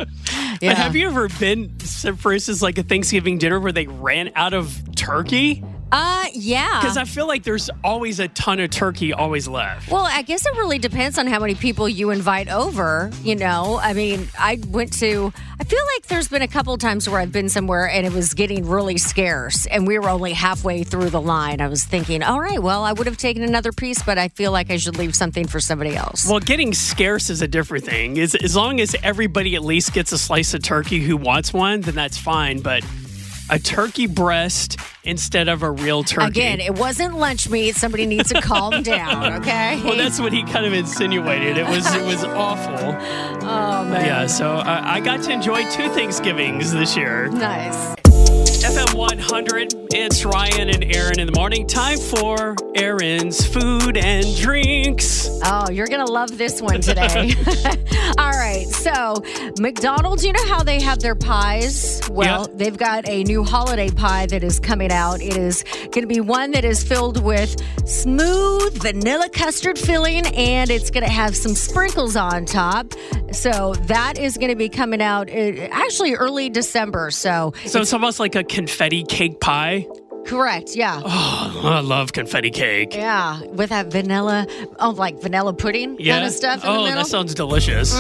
Yeah. 0.62 0.74
Have 0.76 0.96
you 0.96 1.08
ever 1.08 1.28
been, 1.30 1.78
for 1.80 2.32
instance, 2.32 2.62
like 2.62 2.78
a 2.78 2.84
Thanksgiving 2.84 3.38
dinner 3.38 3.60
where 3.60 3.72
they 3.72 3.88
ran 3.88 4.32
out 4.36 4.54
of 4.54 4.96
turkey? 4.96 5.64
Uh, 5.94 6.26
yeah. 6.34 6.80
Because 6.82 6.98
I 6.98 7.06
feel 7.06 7.28
like 7.28 7.44
there's 7.44 7.70
always 7.84 8.20
a 8.20 8.28
ton 8.30 8.60
of 8.60 8.72
turkey 8.72 9.14
always 9.14 9.48
left. 9.48 9.92
Well, 9.92 10.06
I 10.06 10.24
guess 10.24 10.44
it 10.44 10.54
really 10.56 10.80
depends 10.80 11.20
on 11.20 11.28
how 11.28 11.40
many 11.40 11.54
people 11.54 11.88
you 11.88 12.10
invite 12.10 12.50
over. 12.50 13.12
You 13.22 13.36
know, 13.36 13.80
I 13.80 13.94
mean, 13.94 14.28
I 14.40 14.60
went 14.70 14.94
to, 15.00 15.32
I 15.60 15.64
feel 15.64 15.84
like 15.96 16.08
there's 16.08 16.28
been 16.28 16.42
a 16.42 16.48
couple 16.48 16.76
times 16.80 17.08
where 17.08 17.20
I've 17.20 17.32
been 17.32 17.48
somewhere 17.48 17.88
and 17.88 18.08
it 18.08 18.12
was 18.12 18.34
getting 18.34 18.68
really 18.68 18.98
scarce 18.98 19.68
and 19.68 19.86
we 19.86 20.00
were 20.00 20.10
only 20.10 20.34
halfway 20.34 20.84
through 20.84 21.12
the 21.12 21.22
line. 21.22 21.62
I 21.62 21.68
was 21.68 21.84
thinking, 21.84 22.24
all 22.24 22.42
right, 22.42 22.62
well, 22.62 22.84
I 22.84 22.94
would 22.94 23.06
have 23.06 23.18
taken 23.18 23.44
another 23.44 23.72
piece, 23.72 24.02
but 24.02 24.18
I 24.18 24.30
feel 24.30 24.52
like 24.52 24.72
I 24.72 24.78
should 24.78 24.98
leave 24.98 25.16
something 25.16 25.48
for 25.48 25.60
somebody 25.60 25.96
else. 25.96 26.28
Well, 26.28 26.40
getting 26.40 26.74
scarce 26.74 27.30
is 27.30 27.44
a 27.44 27.48
different 27.48 27.86
thing. 27.86 28.20
As, 28.20 28.34
as 28.34 28.56
long 28.56 28.80
as 28.80 28.96
everybody 29.04 29.54
at 29.56 29.64
least 29.64 29.94
gets 29.94 30.12
a 30.12 30.18
slice 30.18 30.56
of 30.56 30.64
turkey 30.64 31.02
who 31.02 31.18
wants 31.18 31.54
one, 31.54 31.82
then 31.82 31.94
that's 31.94 32.18
fine. 32.18 32.62
But 32.62 32.84
a 33.50 33.60
turkey 33.60 34.08
breast 34.08 34.78
instead 35.04 35.48
of 35.48 35.64
a 35.64 35.72
real 35.72 36.04
turkey. 36.04 36.28
Again, 36.28 36.60
it 36.60 36.78
wasn't 36.78 37.16
lunch 37.18 37.50
meat. 37.50 37.76
Somebody 37.76 38.06
needs 38.06 38.30
to 38.30 38.42
calm 38.42 38.84
down, 38.84 39.34
okay? 39.42 39.82
Well, 39.84 39.98
that's 39.98 40.20
what 40.20 40.34
he 40.34 40.44
kind 40.44 40.66
of 40.66 40.74
insinuated. 40.74 41.58
It 41.58 41.68
was 41.68 41.86
it 41.94 42.06
was 42.06 42.24
awful. 42.24 42.74
Oh, 42.80 43.84
man. 43.86 44.06
Yeah, 44.06 44.28
so 44.28 44.56
I, 44.56 44.96
I 44.96 45.00
got 45.00 45.22
to 45.24 45.32
enjoy 45.32 45.70
two 45.70 45.90
Thanksgivings 45.90 46.72
this 46.72 46.96
year. 46.96 47.30
Nice. 47.30 48.03
FM 48.48 48.94
100, 48.96 49.74
it's 49.94 50.26
Ryan 50.26 50.70
and 50.70 50.96
Erin 50.96 51.20
in 51.20 51.28
the 51.28 51.34
morning. 51.38 51.66
Time 51.68 51.98
for 51.98 52.56
Erin's 52.76 53.46
food 53.46 53.96
and 53.98 54.36
drinks. 54.38 55.30
Oh, 55.46 55.70
you're 55.70 55.88
going 55.88 56.06
to 56.06 56.12
love 56.12 56.38
this 56.38 56.62
one 56.62 56.82
today. 56.82 57.34
All 58.18 58.32
right. 58.32 58.66
So, 58.68 59.24
McDonald's, 59.60 60.26
you 60.26 60.34
know 60.34 60.46
how 60.48 60.62
they 60.64 60.82
have 60.82 61.00
their 61.00 61.16
pies? 61.16 62.02
Well, 62.10 62.48
Yeah. 62.50 62.56
they've 62.56 62.78
got 62.78 63.08
a 63.08 63.24
new 63.24 63.44
holiday 63.44 63.90
pie 63.90 64.26
that 64.28 64.44
is 64.44 64.60
coming 64.60 64.92
out. 64.92 65.22
It 65.22 65.38
is 65.38 65.64
going 65.64 66.02
to 66.02 66.08
be 66.08 66.20
one 66.20 66.52
that 66.52 66.66
is 66.66 66.84
filled 66.84 67.24
with 67.24 67.56
smooth 67.88 68.82
vanilla 68.82 69.30
custard 69.30 69.78
filling 69.80 70.26
and 70.28 70.70
it's 70.70 70.90
going 70.90 71.06
to 71.06 71.12
have 71.12 71.36
some 71.36 71.56
sprinkles 71.56 72.16
on 72.16 72.46
top. 72.46 72.94
So, 73.32 73.74
that 73.88 74.18
is 74.20 74.38
going 74.38 74.50
to 74.50 74.56
be 74.56 74.70
coming 74.70 75.02
out 75.02 75.30
uh, 75.30 75.34
actually 75.72 76.14
early 76.14 76.50
December. 76.50 77.10
So, 77.12 77.54
So 77.66 77.82
it's 77.82 77.94
almost 77.94 78.20
like 78.20 78.33
a 78.36 78.44
confetti 78.44 79.04
cake 79.04 79.40
pie. 79.40 79.86
correct. 80.26 80.76
Yeah. 80.76 81.02
Oh, 81.04 81.62
I 81.66 81.82
love 81.82 82.14
confetti 82.14 82.50
cake. 82.50 82.96
Yeah, 82.96 83.42
with 83.44 83.70
that 83.72 83.88
vanilla, 83.92 84.48
oh, 84.80 84.92
like 84.92 85.22
vanilla 85.22 85.54
pudding 85.54 85.98
Yeah. 86.00 86.16
kind 86.16 86.26
of 86.28 86.32
stuff 86.32 86.64
in 86.64 86.70
oh, 86.70 86.86
that 86.86 87.08
sounds 87.08 87.34
delicious. 87.34 87.94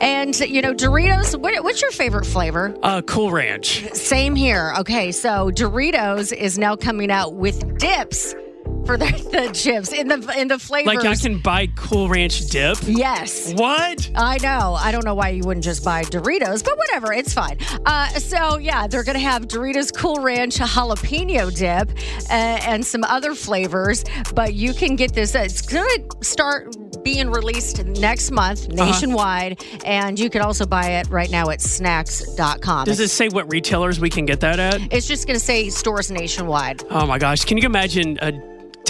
And 0.00 0.38
you 0.40 0.62
know, 0.62 0.72
Doritos. 0.74 1.38
What, 1.38 1.62
what's 1.64 1.82
your 1.82 1.90
favorite 1.90 2.24
flavor? 2.26 2.74
Uh, 2.82 3.02
cool 3.02 3.30
Ranch. 3.32 3.84
Same 3.92 4.34
here. 4.36 4.72
Okay, 4.78 5.10
so 5.12 5.50
Doritos 5.50 6.32
is 6.32 6.56
now 6.58 6.76
coming 6.76 7.10
out 7.10 7.34
with 7.34 7.78
dips 7.78 8.34
for 8.86 8.96
the, 8.96 9.04
the 9.32 9.50
chips 9.52 9.92
in 9.92 10.08
the 10.08 10.34
in 10.38 10.48
the 10.48 10.58
flavors. 10.58 10.94
Like 10.94 11.04
I 11.04 11.14
can 11.14 11.38
buy 11.38 11.68
Cool 11.76 12.08
Ranch 12.08 12.46
dip. 12.46 12.78
Yes. 12.84 13.52
What? 13.54 14.10
I 14.14 14.38
know. 14.42 14.74
I 14.78 14.90
don't 14.92 15.04
know 15.04 15.14
why 15.14 15.30
you 15.30 15.42
wouldn't 15.44 15.64
just 15.64 15.84
buy 15.84 16.02
Doritos, 16.02 16.64
but 16.64 16.76
whatever, 16.76 17.12
it's 17.12 17.32
fine. 17.32 17.58
Uh, 17.86 18.08
so 18.08 18.58
yeah, 18.58 18.86
they're 18.86 19.04
gonna 19.04 19.18
have 19.18 19.48
Doritos 19.48 19.94
Cool 19.94 20.16
Ranch 20.20 20.56
jalapeno 20.56 21.54
dip 21.56 21.90
uh, 22.28 22.32
and 22.32 22.84
some 22.84 23.04
other 23.04 23.34
flavors. 23.34 24.04
But 24.34 24.54
you 24.54 24.74
can 24.74 24.96
get 24.96 25.12
this. 25.14 25.34
It's 25.34 25.62
gonna 25.62 25.88
start 26.22 26.74
being 27.04 27.30
released 27.30 27.84
next 27.84 28.30
month 28.30 28.66
Uh-huh. 28.70 28.84
nationwide, 28.86 29.62
and 29.84 30.18
you 30.18 30.28
can 30.30 30.42
also 30.42 30.66
buy 30.66 30.86
it 31.00 31.08
right 31.08 31.30
now 31.30 31.48
at 31.50 31.60
snacks.com. 31.60 32.84
Does 32.84 33.00
it 33.00 33.08
say 33.08 33.28
what 33.28 33.50
retailers 33.50 34.00
we 34.00 34.10
can 34.10 34.26
get 34.26 34.40
that 34.40 34.58
at? 34.58 34.80
It's 34.92 35.06
just 35.06 35.26
gonna 35.26 35.38
say 35.38 35.70
stores 35.70 36.10
nationwide. 36.10 36.82
Oh 36.90 37.06
my 37.06 37.18
gosh. 37.18 37.44
Can 37.44 37.56
you 37.56 37.64
imagine 37.64 38.18
uh, 38.20 38.32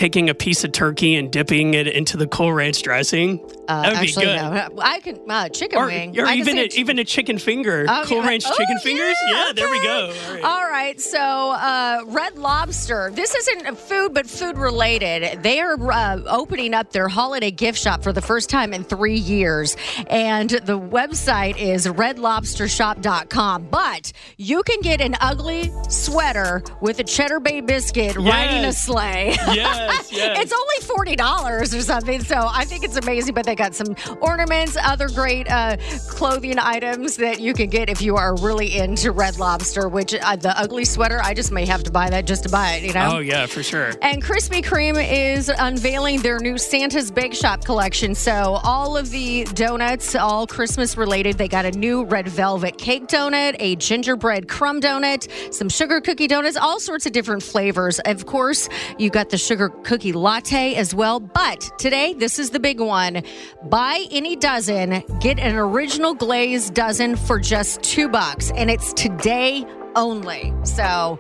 taking 0.01 0.31
a 0.31 0.35
piece 0.35 0.65
of 0.65 0.73
turkey 0.73 1.15
and 1.15 1.31
dipping 1.31 1.75
it 1.75 1.87
into 1.87 2.17
the 2.17 2.27
Cool 2.27 2.55
Ranch 2.55 2.81
dressing? 2.81 3.39
Uh, 3.71 3.83
that 3.83 3.89
would 3.93 3.99
actually, 3.99 4.27
be 4.27 4.33
good. 4.33 4.37
no. 4.53 4.69
I 4.83 5.01
can 5.01 5.31
uh, 5.31 5.49
chicken 5.49 5.79
Or, 5.79 5.87
wing. 5.87 6.19
or 6.19 6.27
even 6.31 6.59
a, 6.59 6.63
even 6.75 6.99
a 6.99 7.05
chicken 7.05 7.39
finger. 7.39 7.87
Oh, 7.89 8.03
cool 8.07 8.19
yeah. 8.19 8.27
Ranch 8.29 8.45
Oh, 8.47 8.55
chicken 8.57 8.79
fingers? 8.81 9.17
yeah, 9.31 9.47
Yeah, 9.47 9.53
there 9.55 9.71
we 9.71 9.83
go. 9.83 10.13
All 10.13 10.35
right. 10.35 10.45
All 10.45 10.67
right, 10.71 11.01
so 11.01 11.19
uh, 11.53 12.03
Red 12.07 12.37
Lobster. 12.39 13.11
This 13.15 13.35
isn't 13.35 13.79
food, 13.79 14.15
but 14.15 14.27
food 14.27 14.57
related. 14.57 15.43
They 15.43 15.61
are 15.61 15.75
uh, 15.93 16.21
opening 16.27 16.75
up 16.75 16.91
their 16.93 17.07
holiday 17.09 17.51
gift 17.51 17.79
shop 17.79 18.03
for 18.03 18.13
the 18.13 18.23
first 18.23 18.49
time 18.51 18.73
in 18.73 18.83
three 18.85 19.17
years, 19.19 19.77
and 20.09 20.49
the 20.51 20.79
website 20.79 21.59
is 21.59 21.87
redlobstershop.com. 21.87 23.69
But 23.71 24.13
you 24.37 24.63
can 24.63 24.81
get 24.81 25.01
an 25.01 25.17
ugly 25.21 25.73
sweater 25.89 26.63
with 26.81 26.99
a 27.01 27.05
Cheddar 27.05 27.41
Bay 27.41 27.61
biscuit 27.61 28.17
riding 28.17 28.65
a 28.65 28.73
sleigh. 28.73 29.31
Yes, 29.53 30.11
yes. 30.13 30.39
it's 30.41 30.53
only 30.53 30.87
forty 30.95 31.17
dollars 31.17 31.75
or 31.75 31.83
something, 31.83 32.21
so 32.23 32.49
I 32.51 32.65
think 32.65 32.85
it's 32.85 32.97
amazing. 32.97 33.35
But 33.35 33.47
they 33.47 33.57
got 33.61 33.75
some 33.75 33.95
ornaments, 34.23 34.75
other 34.83 35.09
great 35.11 35.47
uh, 35.51 35.77
clothing 36.09 36.59
items 36.59 37.17
that 37.19 37.41
you 37.41 37.53
can 37.53 37.69
get 37.69 37.91
if 37.91 38.01
you 38.01 38.17
are 38.17 38.35
really 38.37 38.79
into 38.79 39.13
Red 39.13 39.39
Lobster. 39.39 39.89
Which 39.89 40.15
uh, 40.15 40.37
the 40.37 40.59
ugly 40.59 40.87
sweater, 40.87 41.21
I 41.23 41.35
just 41.35 41.53
may 41.53 41.67
have 41.67 41.83
to 41.85 41.91
buy 41.91 42.09
that 42.09 42.27
just 42.27 42.45
to 42.45 42.49
buy 42.49 42.73
it. 42.73 42.85
You 42.85 42.95
know. 42.95 43.17
Oh, 43.17 43.19
yeah, 43.19 43.45
for 43.45 43.63
sure. 43.63 43.93
And 44.01 44.23
Krispy 44.23 44.63
Kreme 44.63 45.07
is 45.11 45.51
unveiling 45.51 46.23
their 46.23 46.39
new 46.39 46.57
Santa's 46.57 47.11
Bake 47.11 47.35
Shop 47.35 47.63
collection. 47.65 48.15
So, 48.15 48.61
all 48.65 48.97
of 48.97 49.11
the 49.11 49.45
donuts, 49.45 50.15
all 50.15 50.47
Christmas 50.47 50.97
related, 50.97 51.37
they 51.37 51.49
got 51.49 51.67
a 51.67 51.73
new 51.73 52.05
red 52.05 52.29
velvet 52.29 52.79
cake 52.79 53.09
donut, 53.09 53.57
a 53.61 53.77
gingerbread 53.77 54.49
crumb 54.49 54.81
donut, 54.81 55.29
some 55.53 55.69
sugar 55.69 56.01
cookie 56.01 56.29
donuts, 56.29 56.57
all 56.57 56.81
sorts 56.81 57.05
of 57.05 57.13
different 57.13 57.43
flavors. 57.43 58.01
Of 58.07 58.25
course, 58.25 58.71
you 58.97 59.11
got 59.11 59.29
the 59.29 59.39
sugar 59.39 59.69
cookie 59.69 60.13
latte 60.13 60.77
as 60.77 60.95
well. 60.95 61.21
But 61.21 61.71
today, 61.79 62.15
this 62.15 62.39
is 62.39 62.51
the 62.51 62.61
big 62.61 62.81
one. 62.81 63.23
Buy 63.65 64.07
any 64.11 64.37
dozen, 64.37 65.03
get 65.21 65.39
an 65.39 65.57
original 65.57 66.15
glaze 66.15 66.71
dozen 66.71 67.17
for 67.17 67.39
just 67.39 67.83
two 67.83 68.09
bucks. 68.09 68.51
And 68.53 68.71
it's 68.71 68.93
today 68.95 69.65
only. 69.97 70.53
So 70.65 71.19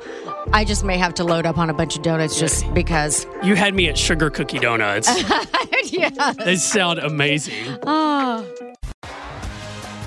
I 0.52 0.64
just 0.64 0.84
may 0.84 0.96
have 0.98 1.14
to 1.14 1.24
load 1.24 1.46
up 1.46 1.58
on 1.58 1.70
a 1.70 1.74
bunch 1.74 1.96
of 1.96 2.02
donuts 2.02 2.38
just 2.38 2.72
because. 2.74 3.26
You 3.42 3.56
had 3.56 3.74
me 3.74 3.88
at 3.88 3.98
sugar 3.98 4.30
cookie 4.30 4.58
donuts. 4.58 5.08
yeah. 5.84 6.32
they 6.44 6.56
sound 6.56 6.98
amazing. 6.98 7.78
Oh. 7.86 8.46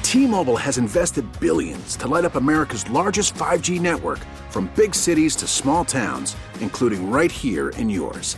T-Mobile 0.02 0.58
has 0.58 0.78
invested 0.78 1.26
billions 1.40 1.96
to 1.96 2.08
light 2.08 2.24
up 2.24 2.36
America's 2.36 2.88
largest 2.90 3.34
5G 3.34 3.82
network 3.82 4.20
from 4.50 4.70
big 4.76 4.94
cities 4.94 5.36
to 5.38 5.48
small 5.48 5.84
towns, 5.84 6.36
including 6.62 7.10
right 7.10 7.32
here 7.32 7.70
in 7.70 7.90
yours. 7.90 8.38